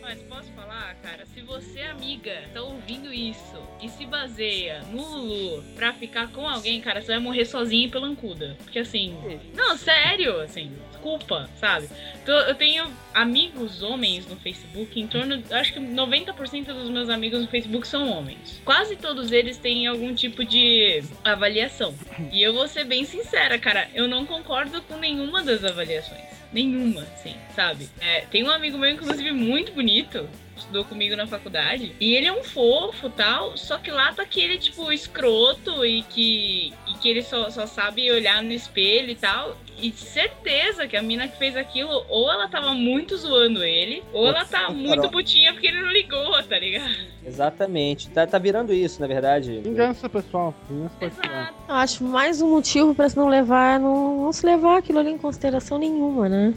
[0.03, 5.63] Mas posso falar, cara, se você, amiga, tá ouvindo isso e se baseia no Lulu
[5.77, 8.57] pra ficar com alguém, cara, você vai morrer sozinha e pelancuda.
[8.65, 9.17] Porque assim.
[9.55, 11.89] Não, sério, assim, desculpa, sabe?
[12.23, 15.43] Então, eu tenho amigos homens no Facebook, em torno.
[15.51, 18.61] Acho que 90% dos meus amigos no Facebook são homens.
[18.65, 21.93] Quase todos eles têm algum tipo de avaliação.
[22.31, 26.23] E eu vou ser bem sincera, cara, eu não concordo com nenhuma das avaliações.
[26.53, 27.89] Nenhuma, assim, sabe?
[28.01, 30.29] É, tem um amigo meu, inclusive, muito bonito,
[30.63, 34.59] estudou comigo na faculdade, e ele é um fofo tal, só que lá tá aquele,
[34.59, 39.57] tipo, escroto e que, e que ele só, só sabe olhar no espelho e tal.
[39.79, 44.29] E certeza que a mina que fez aquilo, ou ela tava muito zoando ele, ou
[44.29, 46.95] ela tá muito putinha porque ele não ligou, tá ligado?
[47.27, 48.09] Exatamente.
[48.11, 49.61] Tá, tá virando isso, na verdade.
[49.61, 50.55] Vingança pessoal.
[50.69, 51.49] Vingança pessoal.
[51.69, 55.19] Acho mais um motivo pra se não levar, não, não se levar aquilo ali em
[55.19, 56.55] consideração nenhuma, né?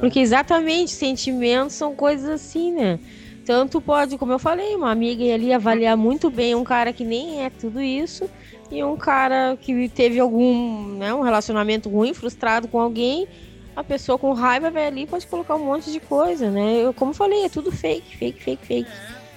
[0.00, 2.98] Porque exatamente sentimentos são coisas assim, né?
[3.46, 7.04] Tanto pode, como eu falei, uma amiga ir ali avaliar muito bem um cara que
[7.04, 8.28] nem é tudo isso
[8.70, 13.28] e um cara que teve algum, né, um relacionamento ruim, frustrado com alguém,
[13.76, 16.82] a pessoa com raiva vai ali pode colocar um monte de coisa, né?
[16.82, 18.90] Eu, como eu falei, é tudo fake, fake, fake, fake.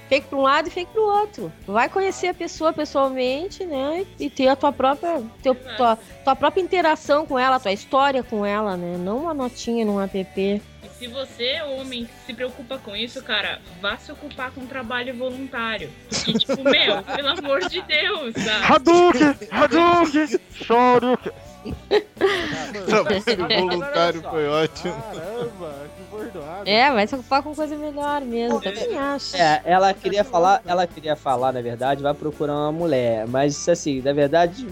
[0.08, 1.52] fake pra um lado e fake pro outro.
[1.68, 4.06] Vai conhecer a pessoa pessoalmente, né?
[4.18, 8.46] E ter a tua própria, teu, tua, tua própria interação com ela, tua história com
[8.46, 8.98] ela, né?
[8.98, 10.62] Não uma notinha num app.
[11.00, 15.90] Se você, homem, se preocupa com isso, cara, vá se ocupar com trabalho voluntário.
[16.10, 18.74] Porque, tipo, meu, pelo amor de Deus, sabe?
[18.74, 19.36] Hadouken!
[19.50, 20.40] Hadouken!
[20.52, 21.32] Shoryuken!
[22.86, 24.94] Trabalho voluntário foi ótimo.
[24.94, 26.70] Caramba, que bordoada.
[26.70, 28.60] É, vai se ocupar com coisa melhor mesmo.
[28.60, 29.38] Também acho.
[29.38, 33.26] É, ela queria falar, ela queria falar, na verdade, vai procurar uma mulher.
[33.26, 34.68] Mas assim, na verdade.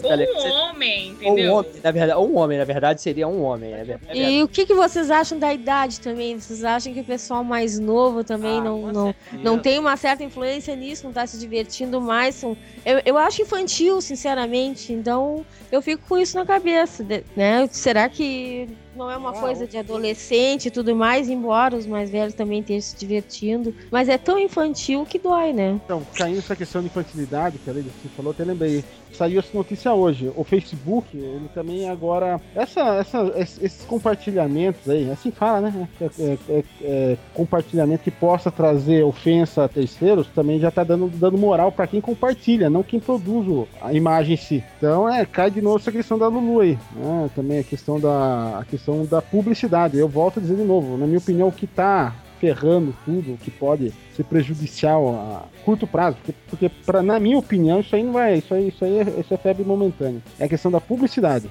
[0.00, 1.54] Tá Ou um homem, Ou um entendeu?
[1.54, 3.72] homem, na verdade, ou um homem, na verdade, seria um homem.
[3.72, 4.18] É verdade.
[4.20, 6.38] E o que, que vocês acham da idade também?
[6.38, 9.42] Vocês acham que o pessoal mais novo também Ah, não, não, certeza.
[9.42, 12.34] não tem uma certa influência nisso, não tá se divertindo mais?
[12.34, 12.56] São...
[12.84, 14.92] Eu, eu acho infantil, sinceramente.
[14.92, 17.06] Então eu fico com isso na cabeça,
[17.36, 17.68] né?
[17.70, 18.68] Será que
[18.98, 22.60] não é uma Ah, coisa de adolescente e tudo mais, embora os mais velhos também
[22.60, 23.72] estejam se divertindo?
[23.90, 25.80] Mas é tão infantil que dói, né?
[25.84, 28.84] Então, caindo nessa questão de infantilidade, que a Lady você falou, até lembrei.
[29.12, 30.30] Saiu essa notícia hoje.
[30.36, 32.40] O Facebook, ele também agora.
[32.54, 35.88] Essa, essa, es- esses compartilhamentos aí, assim fala, né?
[36.00, 41.08] É, é- é- é compartilhamento que possa trazer ofensa a terceiros, também já tá dando,
[41.08, 43.38] dando moral pra quem compartilha, não quem produz
[43.80, 44.64] a imagem em si.
[44.78, 46.78] Então, é, cai de novo essa questão da Lulu aí.
[46.94, 47.30] Né?
[47.34, 49.98] Também a questão da, a questão da publicidade.
[49.98, 53.36] Eu volto a dizer de novo, na minha opinião, o que tá ferrando tudo, o
[53.36, 58.02] que pode ser prejudicial a curto prazo, porque, porque pra, na minha opinião, isso aí
[58.02, 60.22] não vai, isso aí, isso aí é, isso é febre momentânea.
[60.38, 61.50] É a questão da publicidade.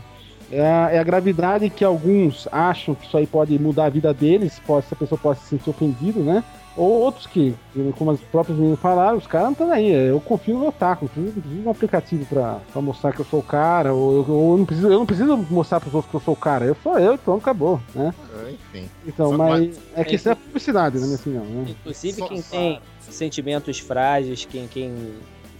[0.51, 4.13] É a, é a gravidade que alguns acham que isso aí pode mudar a vida
[4.13, 6.43] deles, pode, essa pessoa pode se sentir ofendido, né?
[6.77, 7.55] Ou outros que,
[7.97, 9.89] como as próprias meninas falaram, os caras não estão aí.
[9.91, 13.19] Eu confio no Otaku, não preciso, não preciso de um aplicativo pra, pra mostrar que
[13.19, 15.93] eu sou o cara, ou, eu- ou eu, não preciso, eu não preciso mostrar pros
[15.95, 16.65] outros que eu sou o cara.
[16.65, 18.13] Eu sou eu, então acabou, né?
[18.51, 18.87] Enfim.
[19.07, 21.65] Então, Mas- mas é questão da publicidade, na minha opinião, né?
[21.69, 24.93] Inclusive, quem tem sentimentos frágeis, quem, quem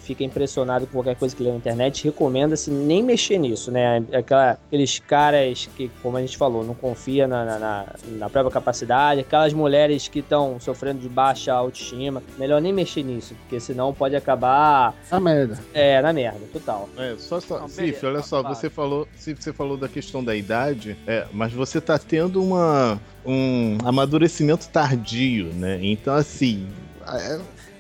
[0.07, 4.03] fica impressionado com qualquer coisa que lê na internet, recomenda-se nem mexer nisso, né?
[4.13, 7.85] Aquela, aqueles caras que, como a gente falou, não confia na, na, na-
[8.17, 13.35] na própria capacidade, aquelas mulheres que estão sofrendo de baixa autoestima, melhor nem mexer nisso,
[13.41, 15.59] porque senão pode acabar A merda.
[15.73, 16.87] é, na merda, total.
[16.97, 18.55] É, só, só, Não, Cif, olha só, vai.
[18.55, 22.99] você falou, Cif, você falou da questão da idade, é, mas você tá tendo uma,
[23.25, 25.79] um amadurecimento tardio, né?
[25.81, 26.67] Então, assim,
[27.07, 27.39] é,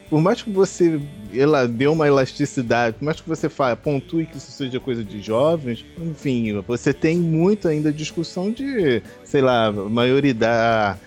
[0.09, 0.99] por mais que você
[1.33, 5.21] ela dê uma elasticidade, por mais que você fale, pontue que isso seja coisa de
[5.21, 10.99] jovens, enfim, você tem muito ainda discussão de, sei lá, maioridade.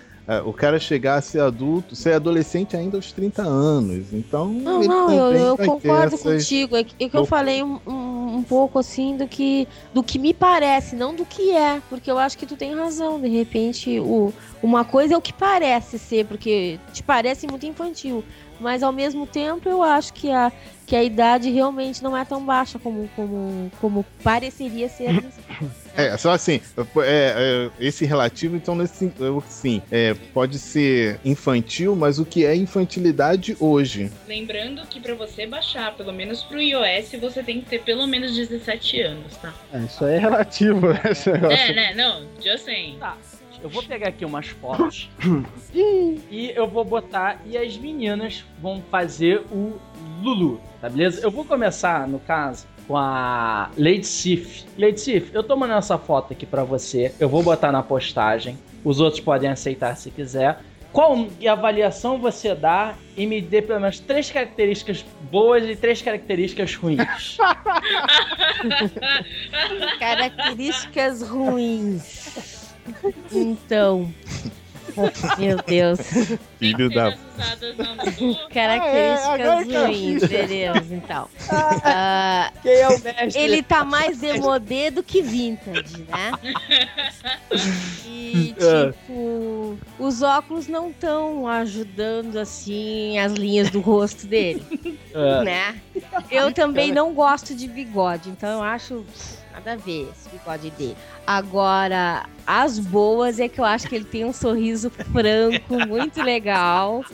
[0.47, 4.13] O cara chegar a ser adulto, ser adolescente ainda aos 30 anos.
[4.13, 4.47] Então.
[4.47, 6.77] Não, não, eu, eu concordo essas- contigo.
[6.77, 10.21] É que, é que eu falei um, um, um pouco assim do que, do que
[10.21, 11.83] me parece, não do que é.
[11.91, 13.21] Porque eu acho que tu tem razão.
[13.21, 14.33] De repente, o,
[14.63, 18.23] uma coisa é o que parece ser, porque te parece muito infantil.
[18.61, 20.53] Mas ao mesmo tempo eu acho que a,
[20.87, 25.09] que a idade realmente não é tão baixa como, como, como pareceria ser.
[25.97, 31.97] É, só assim, é, é, esse relativo, então, nesse, eu- sim, é, pode ser infantil,
[31.97, 34.11] mas o que é infantilidade hoje?
[34.27, 38.35] Lembrando que pra você baixar, pelo menos pro iOS, você tem que ter pelo menos
[38.37, 39.53] 17 anos, tá?
[39.73, 41.01] É, isso aí é relativo, né?
[41.11, 41.57] Esse negócio.
[41.59, 41.93] É, né?
[41.95, 42.97] Não, just saying.
[43.01, 43.17] Tá.
[43.63, 45.11] Eu vou pegar aqui umas fotos
[45.75, 49.79] e eu vou botar e as meninas vão fazer o
[50.23, 51.21] Lulu, tá beleza?
[51.23, 54.65] Eu vou começar, no caso, com a Lady Sif.
[54.79, 57.15] Lady Sif, eu tô mandando essa foto aqui pra você.
[57.21, 58.59] Eu vou botar na postagem.
[58.83, 60.61] Os outros podem aceitar se quiser.
[60.93, 66.75] Qual avaliação você dá e me dê pelo menos três características boas e três características
[66.75, 67.39] ruins?
[70.01, 72.60] Características ruins.
[73.33, 74.13] Então.
[75.39, 76.01] Meu Deus.
[76.59, 77.17] Filho da.
[78.53, 81.29] Características Ah, é, ruins, beleza, então.
[81.49, 83.41] Ah, Quem é o mestre?
[83.41, 86.33] ele tá mais demodê do que vintage, né?
[88.05, 88.91] E, É.
[88.93, 94.63] tipo, os óculos não estão ajudando, assim, as linhas do rosto dele,
[95.15, 95.45] É.
[95.45, 95.81] né?
[96.31, 99.05] Eu também não gosto de bigode, então eu acho
[99.53, 100.97] nada a ver esse bigode dele.
[101.27, 107.05] Agora, as boas é que eu acho que ele tem um sorriso franco, muito legal.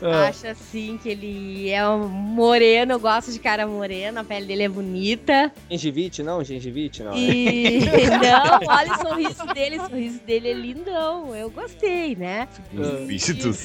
[0.00, 0.28] É.
[0.28, 4.62] Acho assim que ele é um moreno, eu gosto de cara moreno, a pele dele
[4.64, 5.52] é bonita.
[5.70, 6.42] Gengivite, não?
[6.44, 7.16] Gengivite, não.
[7.16, 11.34] E não, olha o sorriso dele, o sorriso dele é lindão.
[11.34, 12.46] Eu gostei, né?
[12.72, 12.82] Do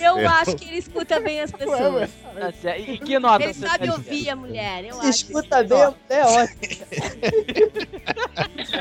[0.04, 2.10] Eu acho que ele escuta bem as pessoas.
[2.88, 4.86] E que nota Ele sabe ouvir a mulher.
[4.86, 6.58] Eu acho Escuta que- bem, é ótimo.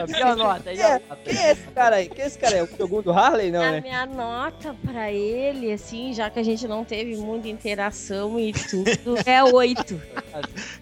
[0.08, 0.72] E a nota?
[0.72, 1.18] E a nota?
[1.24, 2.08] Quem é esse cara aí?
[2.08, 2.62] Quem é esse cara aí?
[2.62, 3.80] O segundo Harley, não, A né?
[3.80, 8.52] minha nota pra ele, assim, já que a gente não teve muito muita interação e
[8.52, 8.90] tudo,
[9.26, 10.00] é oito.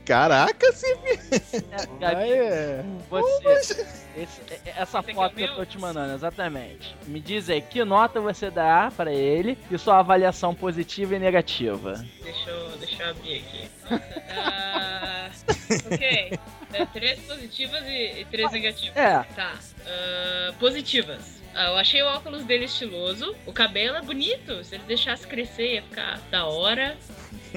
[0.04, 0.94] Caraca, sim.
[1.98, 2.84] Gabi, Aí é.
[3.08, 3.86] você.
[4.16, 6.94] esse- é- essa foto que eu tô te mandando, exatamente.
[7.06, 12.04] Me diz aí que nota você dá pra ele e sua avaliação positiva e negativa.
[12.22, 13.70] Deixa eu, deixa eu abrir aqui.
[14.30, 15.30] Ah,
[15.92, 16.38] ok.
[16.72, 18.96] É, três positivas e, e três negativas.
[18.96, 19.22] É.
[19.34, 19.54] Tá.
[19.86, 21.39] ah, positivas.
[21.54, 23.34] Ah, eu achei o óculos dele estiloso.
[23.46, 24.62] O cabelo é bonito.
[24.64, 26.96] Se ele deixasse crescer, ia ficar da hora.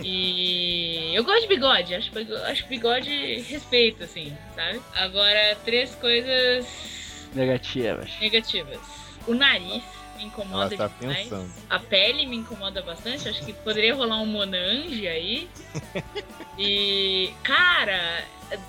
[0.03, 1.93] E eu gosto de bigode.
[1.93, 2.11] Acho,
[2.47, 4.81] acho bigode respeito, assim, sabe?
[4.95, 8.09] Agora, três coisas Negativas.
[8.19, 8.79] negativas.
[9.27, 9.83] O nariz
[10.24, 11.17] me Ela incomoda tá demais.
[11.24, 11.51] pensando.
[11.69, 13.30] A pele me incomoda bastante.
[13.30, 15.49] Acho que poderia rolar um Monange aí.
[16.55, 18.24] E, cara,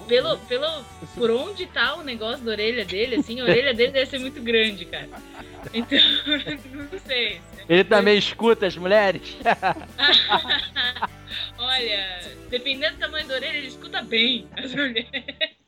[0.09, 0.66] pelo, pelo,
[1.14, 4.40] por onde tá o negócio da orelha dele, assim, a orelha dele deve ser muito
[4.40, 5.11] grande, cara.
[5.74, 5.98] Então,
[6.72, 7.42] não sei.
[7.68, 9.36] Ele também escuta as mulheres?
[11.59, 15.07] Olha, dependendo do tamanho da orelha, ele escuta bem as mulheres.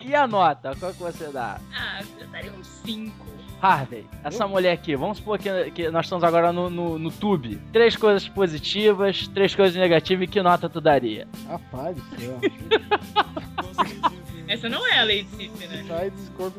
[0.02, 0.74] E a nota?
[0.80, 1.60] Qual que você dá?
[1.74, 3.26] Ah, eu daria uns 5.
[3.60, 7.60] Harvey, essa mulher aqui, vamos supor que, que nós estamos agora no, no, no tube.
[7.72, 11.26] Três coisas positivas, três coisas negativas e que nota tu daria?
[11.48, 12.40] Rapaz do céu.
[14.48, 15.84] Essa não é a Lady Sif, né?
[15.88, 16.58] Sai desse corpo.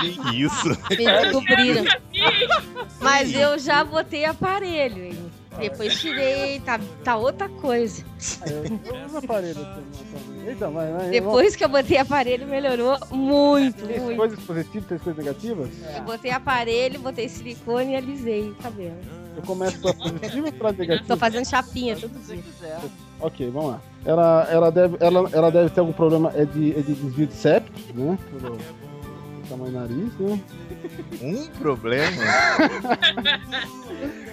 [0.00, 0.68] Que isso?
[0.88, 1.84] Descobriram.
[2.14, 2.48] Eu.
[3.00, 5.32] Mas eu já botei aparelho, hein?
[5.58, 8.04] Depois tirei, tá, tá outra coisa.
[8.46, 10.37] Eu uso aparelho também.
[10.48, 11.10] Eita, vai, vai.
[11.10, 14.16] Depois que eu botei aparelho, melhorou muito, Três muito.
[14.16, 15.68] coisas positivas, três coisas negativas?
[15.96, 18.96] Eu botei aparelho, botei silicone e alisei o cabelo.
[19.36, 21.16] Eu começo pela positiva ou pela Tô negativa?
[21.16, 22.42] fazendo chapinha todo dia.
[22.42, 22.78] quiser.
[23.20, 23.80] Ok, vamos lá.
[24.04, 27.34] Ela, ela, deve, ela, ela deve ter algum problema é de, é de desvio de
[27.34, 28.18] septo, né?
[28.40, 28.58] Pelo
[29.48, 30.40] tamanho do nariz, né?
[31.22, 32.16] Um problema?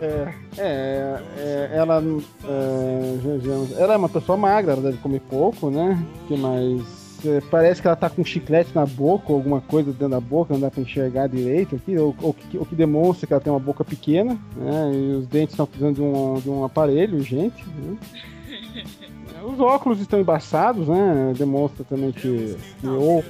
[0.00, 2.02] É, é, é, ela,
[2.44, 6.02] é, ela é uma pessoa magra, ela deve comer pouco, né?
[6.28, 7.04] Que mais?
[7.24, 10.52] É, parece que ela tá com chiclete na boca, ou alguma coisa dentro da boca,
[10.52, 13.52] não dá pra enxergar direito aqui, ou, ou que, o que demonstra que ela tem
[13.52, 14.92] uma boca pequena, né?
[14.92, 17.96] E os dentes estão precisando de um, de um aparelho urgente, né?
[19.44, 21.34] Os óculos estão embaçados, né?
[21.36, 22.56] Demonstra também que.
[22.80, 23.22] que ou...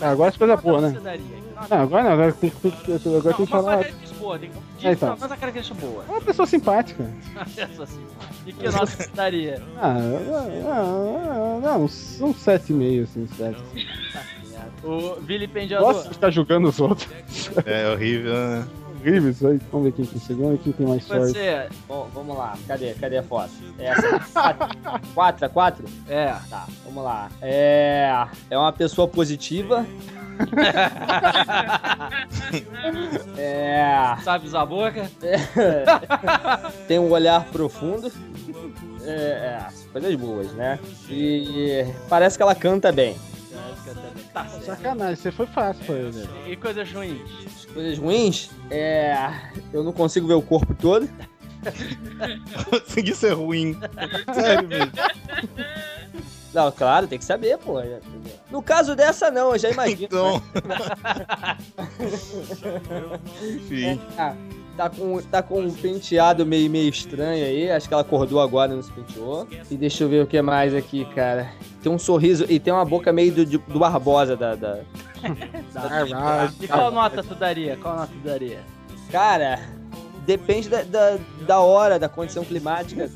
[0.00, 1.20] Ah, agora é coisa boa, né?
[1.70, 3.86] Não, agora não, agora tem, tem, agora tem que falar.
[4.26, 4.38] Boa.
[4.38, 4.86] Tem que...
[4.86, 5.10] É, então.
[5.10, 6.04] Não, mas a característica boa.
[6.08, 7.10] É uma pessoa simpática.
[7.56, 8.04] Essa assim.
[8.44, 9.62] E que nota você daria?
[9.76, 9.96] Ah,
[10.66, 13.60] ah, ah, uns, uns 7,5, assim, 7.
[14.82, 16.02] O vilipendiador.
[16.02, 17.08] De ficar julgando os outros.
[17.64, 18.68] É horrível, né?
[19.06, 19.60] Horrível isso aí.
[19.70, 21.28] Vamos ver quem que chegou e quem tem mais sorte.
[21.28, 21.68] Você.
[21.86, 22.58] Bom, vamos lá.
[22.66, 22.92] Cadê?
[22.94, 23.52] Cadê a foto?
[23.78, 24.18] É Essa.
[25.14, 25.44] Quatro?
[25.44, 25.84] É quatro?
[26.08, 26.34] É.
[26.50, 27.28] Tá, vamos lá.
[27.40, 28.26] É.
[28.50, 29.86] É uma pessoa positiva.
[33.38, 34.16] é.
[34.24, 35.08] Sabe usar a boca?
[36.88, 38.10] Tem um olhar profundo.
[39.04, 40.80] É, é, coisas boas, né?
[41.08, 43.16] E parece que ela canta bem.
[44.36, 44.66] Tá certo.
[44.66, 46.12] Sacanagem, você foi fácil pra ele.
[46.12, 46.26] né?
[46.46, 47.22] E coisas ruins?
[47.46, 49.16] As coisas ruins, é.
[49.72, 51.08] Eu não consigo ver o corpo todo.
[53.02, 53.74] Isso é ruim.
[54.34, 54.92] Sério mesmo.
[56.52, 57.80] Não, claro, tem que saber, pô.
[58.50, 60.04] No caso dessa, não, eu já imagino.
[60.04, 60.42] Então.
[63.42, 63.98] Enfim.
[64.18, 64.34] Ah,
[64.76, 67.70] tá com, tá com um penteado meio, meio estranho aí.
[67.70, 69.46] Acho que ela acordou agora e não se penteou.
[69.70, 71.50] E deixa eu ver o que mais aqui, cara.
[71.82, 74.54] Tem um sorriso e tem uma boca meio do, do Barbosa da.
[74.54, 74.78] da-
[76.60, 77.76] E qual nota tu daria?
[77.76, 78.60] Qual nota tu daria?
[79.10, 79.58] Cara,
[80.26, 83.08] depende da, da, da hora, da condição climática.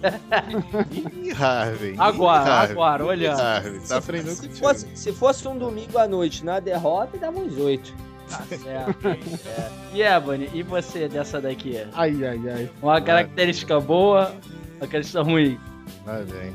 [1.22, 1.92] Ih, Harvey.
[1.92, 2.72] Ih, Agora, Harvey.
[2.72, 3.40] agora, olhando.
[3.40, 4.58] Harvey, tá aprendendo Se contigo.
[4.66, 7.92] fosse, se fosse um domingo à noite na derrota, dava uns oito.
[8.30, 9.08] Tá certo.
[9.08, 9.70] É.
[9.92, 11.76] E Ebony, e você dessa daqui?
[11.92, 12.70] Ai, ai, ai.
[12.80, 14.32] Uma característica boa,
[14.76, 15.58] uma característica ruim.
[16.04, 16.52] Vai bem.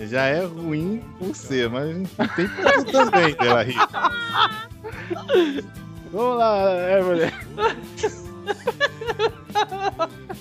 [0.08, 1.86] Já é ruim por ser, mas
[2.34, 3.76] tem tudo também dela rir.
[6.10, 7.30] Vamos lá, Evelyn.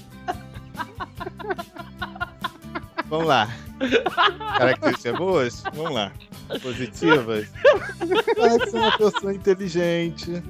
[3.14, 3.48] Vamos lá.
[4.58, 5.64] Características boas?
[5.76, 6.12] Vamos lá.
[6.64, 7.48] Positivas?
[8.36, 10.44] Parece ser uma pessoa inteligente.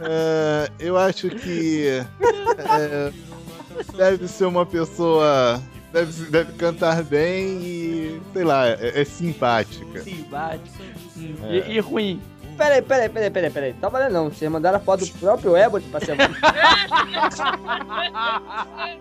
[0.00, 2.02] É, eu acho que
[2.58, 3.12] é,
[3.98, 5.62] deve ser uma pessoa.
[5.92, 10.00] Deve, deve cantar bem e, sei lá, é, é simpática.
[10.00, 10.82] Simpático.
[11.18, 11.70] Hum, É.
[11.70, 12.18] E, e ruim.
[12.56, 13.72] Peraí, peraí, peraí, peraí, peraí.
[13.74, 14.24] Tá valendo não.
[14.30, 16.16] Vocês mandaram a foto do próprio Ebony pra ser.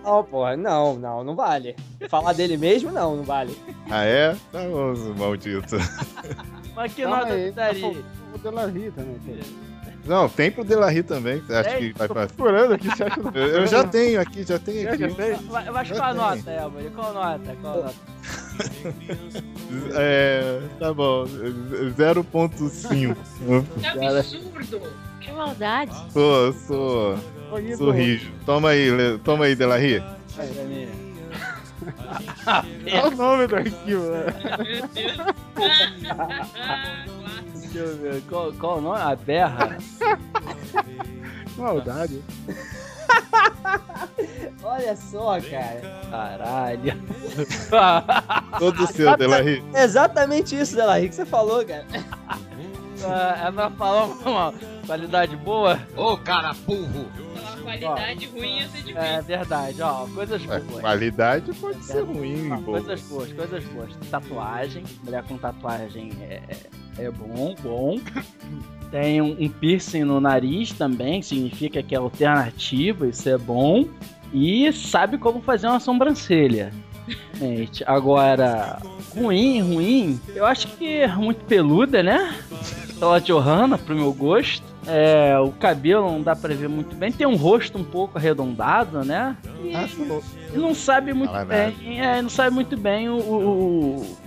[0.04, 1.76] Não, porra, não, não, não vale.
[2.10, 3.58] Falar dele mesmo, não, não vale.
[3.90, 4.36] Ah, é?
[4.52, 5.78] Tá bom, maldito.
[6.76, 8.04] Mas que nota aí, tu tá daria?
[8.34, 9.20] O dela rir também.
[10.06, 11.40] Não, tem pro Delarry também.
[11.40, 11.80] Você acha Tem?
[11.94, 12.34] que vai fazer?
[12.34, 15.10] procurando aqui, você acha que Eu, eu já tenho aqui, já tenho Já, aqui.
[15.10, 15.40] já tem?
[15.50, 16.92] Mas, mas qual a Já nota, Elmer?
[16.92, 17.56] Qual a nota?
[17.62, 17.96] Qual a nota?
[19.96, 21.24] É, tá bom.
[21.26, 23.16] 0.5.
[23.80, 24.82] Que absurdo!
[25.22, 25.92] Que maldade.
[26.12, 27.18] sou, sou,
[27.78, 28.30] sou rijo.
[28.46, 28.90] Toma aí,
[29.24, 30.04] toma aí, Delarry.
[30.38, 30.90] Aí.
[32.92, 34.04] Qual o nome do arquivo?
[34.12, 34.26] né?
[37.74, 38.22] Deixa eu ver.
[38.30, 39.02] Qual, qual o nome?
[39.02, 39.78] A berra?
[41.58, 42.22] Maldade.
[44.64, 45.82] Olha só, cara.
[46.10, 46.94] Caralho.
[48.60, 49.64] Todo seu, Delarry.
[49.76, 51.86] Exatamente isso, Delarry, que você falou, cara.
[53.48, 54.54] é pra falar uma
[54.86, 55.80] qualidade boa?
[55.98, 57.06] Ô, cara burro.
[57.62, 58.98] Qualidade ruim ia ser difícil.
[59.02, 60.06] É verdade, ó.
[60.08, 60.82] Coisas A boas.
[60.82, 62.64] qualidade pode ser ruim, Ó, pô.
[62.74, 63.90] coisas boas, coisas boas.
[64.12, 66.42] Tatuagem, mulher com tatuagem é,
[66.98, 68.00] é, bom, bom.
[68.92, 73.86] Tem um, um piercing no nariz também, significa que é alternativo, isso é bom.
[74.32, 76.72] E sabe como fazer uma sobrancelha.
[77.36, 78.80] Gente, agora,
[79.16, 82.34] ruim, ruim, eu acho que é muito peluda, né?
[82.98, 84.64] Pela Johanna, pro meu gosto.
[84.88, 87.12] É, o cabelo não dá pra ver muito bem.
[87.12, 89.36] Tem um rosto um pouco arredondado, né?
[89.74, 89.88] Ah.
[90.54, 92.00] E não sabe muito bem.
[92.00, 94.18] É, não sabe muito bem o- o-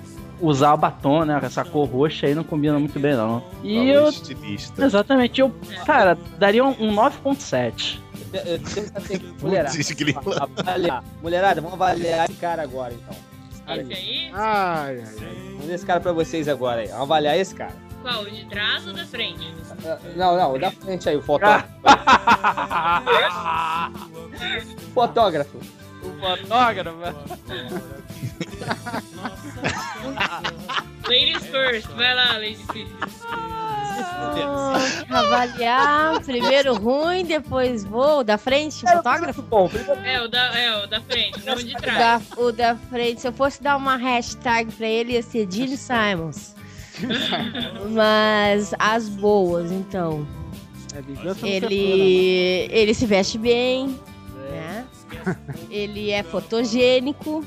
[0.40, 1.38] usar o batom, né?
[1.42, 3.42] Essa cor roxa aí não combina muito bem, não.
[3.62, 4.08] E eu.
[4.08, 4.84] estilista.
[4.84, 5.52] Exatamente, eu.
[5.84, 8.00] Cara, daria um, um 9.7.
[8.32, 9.74] Eu- eu tenho que ter que- Mulherada.
[11.22, 13.14] Mulherada, vamos avaliar esse cara agora, então.
[13.66, 14.30] Cara, Esse aí?
[14.32, 15.56] Ai, ai, ai.
[15.58, 16.86] Vou esse cara pra vocês agora aí.
[16.88, 17.72] Vamos avaliar esse cara.
[18.02, 18.22] Qual?
[18.22, 19.52] O de trás ou da frente?
[19.84, 21.66] Ah, Não, não, o da frente aí, o fotógrafo.
[24.94, 25.58] fotógrafo.
[26.06, 26.96] O fotógrafo.
[31.08, 32.88] Ladies first, vai lá, Lady Cid.
[35.10, 38.22] Avaliar, primeiro ruim, depois vou.
[38.24, 39.42] Da frente, o fotógrafo?
[39.42, 39.70] Bom,
[40.04, 41.98] É, o da, é, o da frente, não o de O trás.
[41.98, 45.76] da, o da frente, se eu fosse dar uma hashtag pra ele, ia ser Gene
[45.76, 46.54] Simons.
[47.92, 50.26] Mas as boas, então.
[50.94, 53.94] É não se Ele, ele se veste bem, né?
[55.70, 57.44] Ele é fotogênico,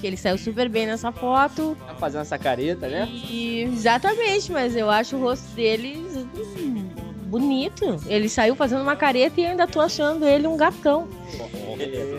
[0.00, 1.76] que ele saiu super bem nessa foto.
[1.86, 3.08] tá fazendo essa careta, né?
[3.08, 6.04] E, exatamente, mas eu acho o rosto dele
[6.58, 6.88] hum,
[7.26, 7.96] bonito.
[8.06, 11.06] Ele saiu fazendo uma careta e ainda tô achando ele um gatão.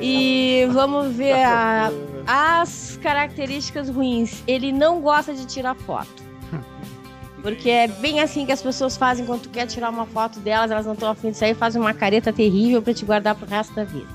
[0.01, 1.91] E vamos ver a-
[2.25, 4.43] as características ruins.
[4.47, 6.23] Ele não gosta de tirar foto.
[7.41, 10.71] Porque é bem assim que as pessoas fazem quando tu quer tirar uma foto delas,
[10.71, 13.73] elas não estão afim de sair, fazem uma careta terrível pra te guardar pro resto
[13.75, 14.07] da vida.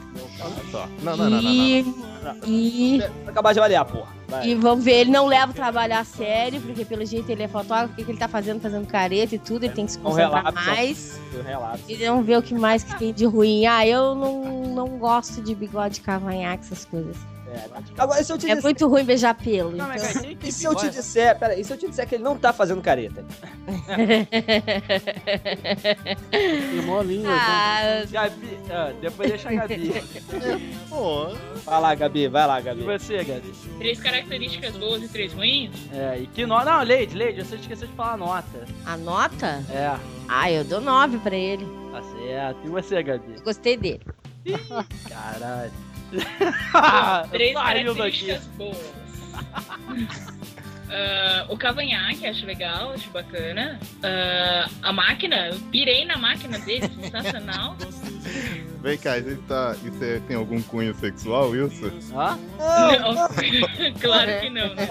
[0.70, 0.86] Só.
[1.02, 1.50] Não, não, não, não, não.
[2.46, 4.16] e, e acabar de avaliar, porra.
[4.28, 4.46] Vai.
[4.48, 7.48] e vamos ver, ele não leva o trabalho a sério, porque pelo jeito ele é
[7.48, 10.02] fotógrafo, o que, ele tá fazendo, fazendo careta e tudo, ele tem que se Um
[10.02, 10.70] concentrar relato, só.
[10.70, 11.20] mais.
[11.46, 11.80] Relato.
[11.88, 13.64] E vamos ver o que mais que tem de ruim.
[13.66, 14.42] Ah, eu não,
[14.74, 17.16] não gosto de bigode cavanhaque, essas coisas.
[17.50, 17.68] É.
[17.96, 18.62] Agora, e se eu te É disser...
[18.62, 19.70] muito ruim beijar pelo.
[19.70, 21.38] Não, então- cara, E se eu te disser...
[21.38, 23.24] Pera, e se eu te disser que ele não tá fazendo careta?
[26.84, 27.30] Mó língua.
[27.32, 29.92] ah, Gabi, ah, depois deixa a Gabi.
[30.88, 31.28] Pô,
[31.64, 32.82] Vai lá, Gabi, vai lá, E Gabi.
[32.82, 33.52] você, Gabi?
[33.78, 35.70] Três características boas e três ruins?
[35.92, 36.64] É, e que nota.
[36.70, 38.64] Não, Leide, Leide, você esqueceu de falar a nota.
[38.84, 39.64] a nota?
[39.70, 39.96] É,
[40.28, 41.66] Ah, eu dou 9 pra ele.
[41.92, 42.58] tá certo.
[42.64, 43.34] E você, Gabi?
[43.36, 44.00] Eu gostei dele.
[45.08, 45.72] Caralho.
[47.30, 48.38] Três Saiu daqui.
[48.56, 48.78] boas.
[50.90, 53.78] Ah, o cavanhaque, acho legal, acho bacana.
[54.02, 57.76] Ah, a máquina, eu pirei na máquina dele, sensacional.
[58.82, 61.92] vem cá, isso, tá, isso é- tem algum cunho sexual, isso?
[62.14, 63.28] Ó, Não,
[64.00, 64.88] claro que não, né?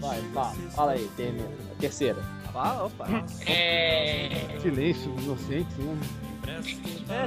[0.00, 0.54] Vai, fala.
[0.74, 1.48] Fala aí, termina.
[1.70, 2.22] A terceira.
[2.54, 3.06] opa, opa.
[3.46, 5.98] É, Silêncio dos inocentes, né?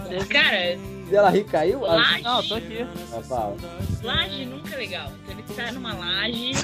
[0.10, 0.80] É, cara,
[1.10, 1.82] Dela Ri caiu?
[1.82, 2.86] Laje, Não, tô aqui.
[3.14, 3.56] ah, fala.
[4.04, 5.12] laje nunca é legal.
[5.24, 6.52] Então ele tá numa laje.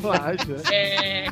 [0.00, 0.62] Né?
[0.72, 1.26] É,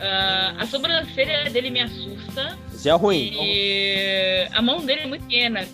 [0.00, 2.56] ah, a sobrancelha dele me assusta.
[2.82, 3.36] Já é ruim.
[3.38, 5.66] E a mão dele é muito pequena,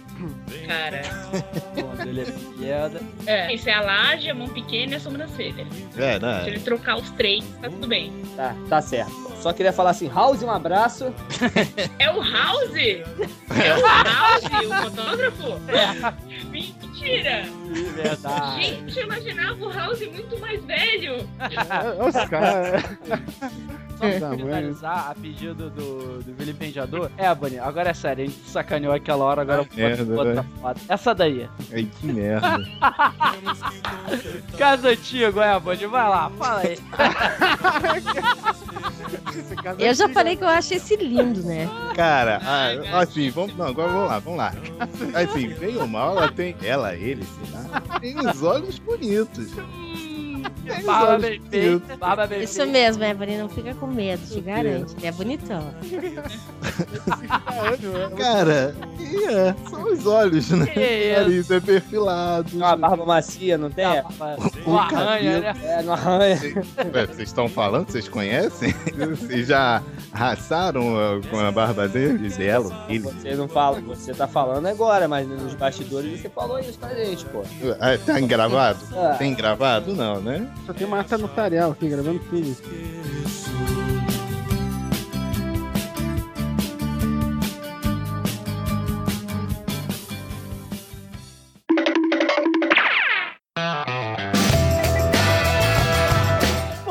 [0.66, 1.03] cara.
[1.81, 3.01] Bom, dele é piada.
[3.27, 5.66] É, isso é a laje, a mão pequena e a sobrancelha.
[5.97, 6.45] É, Se né?
[6.49, 8.12] ele trocar os três, tá tudo bem.
[8.37, 9.14] Tá, tá certo.
[9.41, 11.14] Só queria falar assim, House, um abraço.
[11.99, 12.74] É o House?
[12.74, 13.05] É
[13.77, 15.61] o House, o fotógrafo?
[16.51, 17.45] Mentira!
[17.95, 18.62] Verdade.
[18.64, 21.17] Gente, eu imaginava o House muito mais velho.
[22.07, 22.83] Os caras.
[23.97, 27.11] Só pra finalizar, a pedido do, do vilipendiador.
[27.17, 30.35] É, Bonnie, agora é sério, a gente sacaneou aquela hora, agora eu vou Merda, outra
[30.35, 30.45] né?
[30.61, 30.81] foto.
[30.89, 31.49] Essa daí.
[31.73, 32.59] Ai, que merda.
[34.59, 36.79] Caso antigo, é, Bonnie, vai lá, fala aí.
[39.78, 41.68] Eu já falei que eu acho esse lindo, né?
[41.95, 43.57] Cara, ah, assim, vamos.
[43.57, 44.55] Não, agora vamos lá, vamos lá.
[45.14, 46.55] Assim, bem ou mal, ela tem.
[46.62, 49.49] Ela, ele, sei lá, tem os olhos bonitos.
[50.85, 54.95] Barba bem feita, barba bem Isso mesmo, Evelyn, não fica com medo, te garanto.
[54.99, 55.71] Ele é bonitão.
[58.17, 58.75] Cara,
[59.31, 60.67] é, são os olhos, né?
[60.67, 61.21] Que O isso?
[61.21, 62.57] nariz é perfilado.
[62.57, 63.85] Uma barba macia, não tem?
[63.85, 64.05] É, É,
[64.67, 65.55] Não arranha, né?
[65.62, 66.39] é não arranha.
[66.95, 67.89] Ué, Vocês estão falando?
[67.91, 68.75] Vocês conhecem?
[69.17, 70.83] Vocês já raçaram
[71.31, 72.27] com a barba dele?
[72.37, 72.87] Dela?
[72.89, 73.01] Ele?
[73.01, 77.25] Você não fala, você tá falando agora, mas nos bastidores você falou isso pra gente,
[77.27, 77.43] pô.
[77.81, 78.79] Ah, tá gravado?
[78.95, 79.14] Ah.
[79.19, 79.95] Tem gravado?
[79.95, 80.47] Não, né?
[80.65, 82.57] Só tem uma ata notarial aqui gravando filho.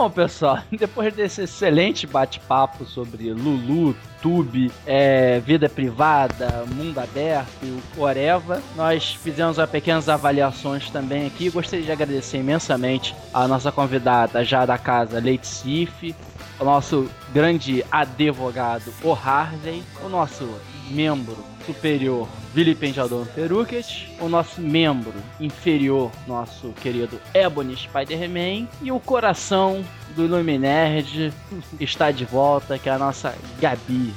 [0.05, 7.71] Bom, pessoal, depois desse excelente bate-papo sobre Lulu, Tube, é, vida privada, mundo aberto e
[7.71, 11.49] o Coreva, nós fizemos as pequenas avaliações também aqui.
[11.49, 16.13] Gostaria de agradecer imensamente a nossa convidada já da casa, Leite Sif,
[16.59, 20.47] o nosso grande advogado, o Harvey, o nosso
[20.91, 29.83] membro superior, vilipendiador Peruquet, o nosso membro inferior, nosso querido Ebony Spider-Man, e o coração
[30.15, 31.33] do Luminerd
[31.79, 34.13] está de volta, que é a nossa Gabi.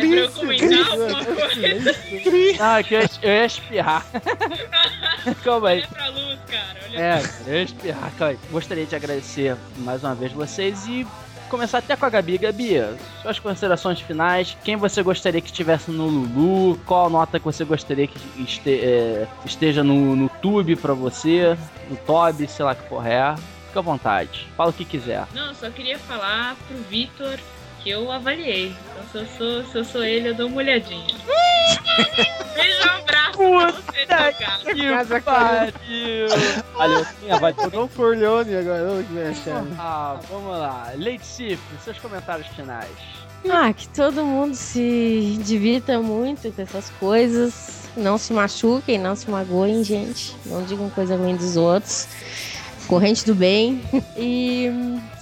[0.00, 1.90] Alguma coisa?
[2.60, 4.06] Ah, que eu, ia- eu ia espirrar.
[5.44, 5.78] Calma aí.
[5.80, 6.80] Olha pra luz, cara.
[6.88, 8.38] Olha É, eu ia espirrar, calma aí.
[8.50, 11.06] Gostaria de agradecer mais uma vez vocês e
[11.50, 12.38] começar até com a Gabi.
[12.38, 12.74] Gabi,
[13.20, 14.56] suas considerações finais.
[14.64, 16.78] Quem você gostaria que estivesse no Lulu?
[16.86, 21.56] Qual nota que você gostaria que este- é, esteja no, no Tube pra você?
[21.90, 23.34] No Tob, sei lá que porra é.
[23.66, 24.46] Fica à vontade.
[24.56, 25.26] Fala o que quiser.
[25.34, 27.38] Não, só queria falar pro Vitor
[27.82, 28.74] que eu avaliei.
[28.92, 31.14] Então se eu sou, se eu sou ele, eu dou uma olhadinha.
[32.54, 34.06] Beijo, um abraço pra você.
[34.74, 36.28] Que pariu!
[36.76, 37.70] Valeu, sim, avaliou.
[37.70, 39.50] Tô Corleone agora, olha que.
[39.78, 40.92] Ah, vamos lá.
[40.96, 42.90] Leite Sif, seus comentários finais.
[43.48, 47.88] Ah, que todo mundo se divirta muito com essas coisas.
[47.96, 50.36] Não se machuquem, não se magoem, gente.
[50.46, 52.06] Não digam coisa ruim dos outros.
[52.90, 53.80] Corrente do bem.
[54.16, 54.68] E,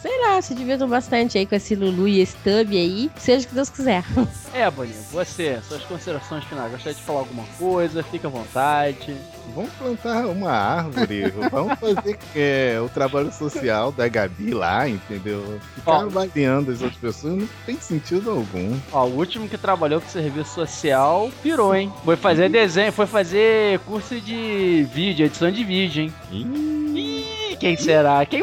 [0.00, 3.10] sei lá, se divirtam bastante aí com esse Lulu e esse Tub aí.
[3.18, 4.02] Seja o que Deus quiser.
[4.54, 6.72] É, Boninho, você, suas considerações finais.
[6.72, 8.02] Gostaria de falar alguma coisa?
[8.02, 9.14] Fica à vontade.
[9.54, 15.60] Vamos plantar uma árvore, vamos fazer é, o trabalho social da Gabi lá, entendeu?
[15.74, 16.00] Ficar Ó.
[16.06, 18.74] avaliando as outras pessoas não tem sentido algum.
[18.90, 21.92] Ó, o último que trabalhou com serviço social pirou, hein?
[22.02, 26.12] Foi fazer desenho, foi fazer curso de vídeo, edição de vídeo, hein?
[26.32, 28.24] Ih, quem será?
[28.26, 28.42] Quem.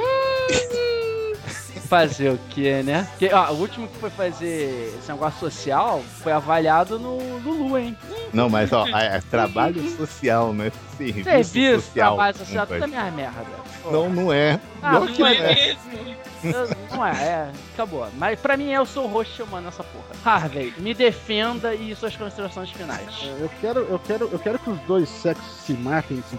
[1.87, 3.07] Fazer o que, né?
[3.19, 7.95] Que, ó, o último que foi fazer esse negócio social foi avaliado no Lulu, hein?
[8.33, 12.15] Não, mas ó, é, é trabalho social, não é serviço, Serviço, social.
[12.15, 13.45] trabalho social, tudo é minha merda.
[13.83, 13.91] Pô.
[13.91, 14.59] Não, não é.
[14.81, 15.55] Ah, Não não é é.
[15.55, 16.15] mesmo?
[16.53, 18.07] Eu- Não é, é, acabou.
[18.17, 20.05] Mas pra mim eu sou o host chamando essa porra.
[20.23, 23.29] Harvey, me defenda e suas considerações finais.
[23.39, 26.35] Eu quero, eu, quero, eu quero que os dois sexos se matem nesse,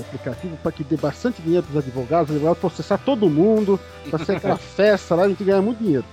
[0.00, 3.78] aplicativo para que dê bastante dinheiro pros advogados, os advogados processar todo mundo,
[4.08, 6.04] pra ser aquela festa lá, a gente ganhar muito dinheiro.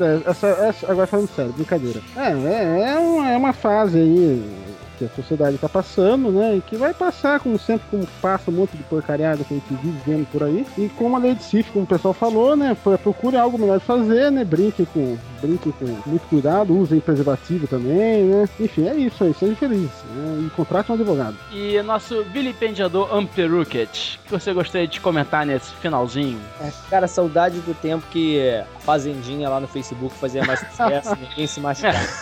[0.00, 2.02] É, essa, essa- agora falando sério, brincadeira.
[2.16, 4.63] É, é, é, uma, é uma fase aí
[4.98, 6.56] que a sociedade tá passando, né?
[6.56, 9.74] E que vai passar, como sempre, como passa um monte de porcariada que a gente
[9.82, 10.66] vive vendo por aí.
[10.78, 12.76] E como a lei de CIF, como o pessoal falou, né?
[12.82, 14.44] pro- Procure algo melhor de fazer, né?
[14.44, 18.48] Brinquem com, brinquem com muito cuidado, usem preservativo também, né?
[18.58, 19.90] Enfim, é isso aí, seja feliz.
[20.14, 20.44] Né?
[20.46, 21.36] E contrate um advogado.
[21.52, 26.38] E nosso vilipendiador Amperuket, o que você gostaria de comentar nesse finalzinho?
[26.60, 31.46] É, Cara, saudade do tempo que a Fazendinha lá no Facebook fazia mais sucesso, ninguém
[31.46, 31.98] se machucava.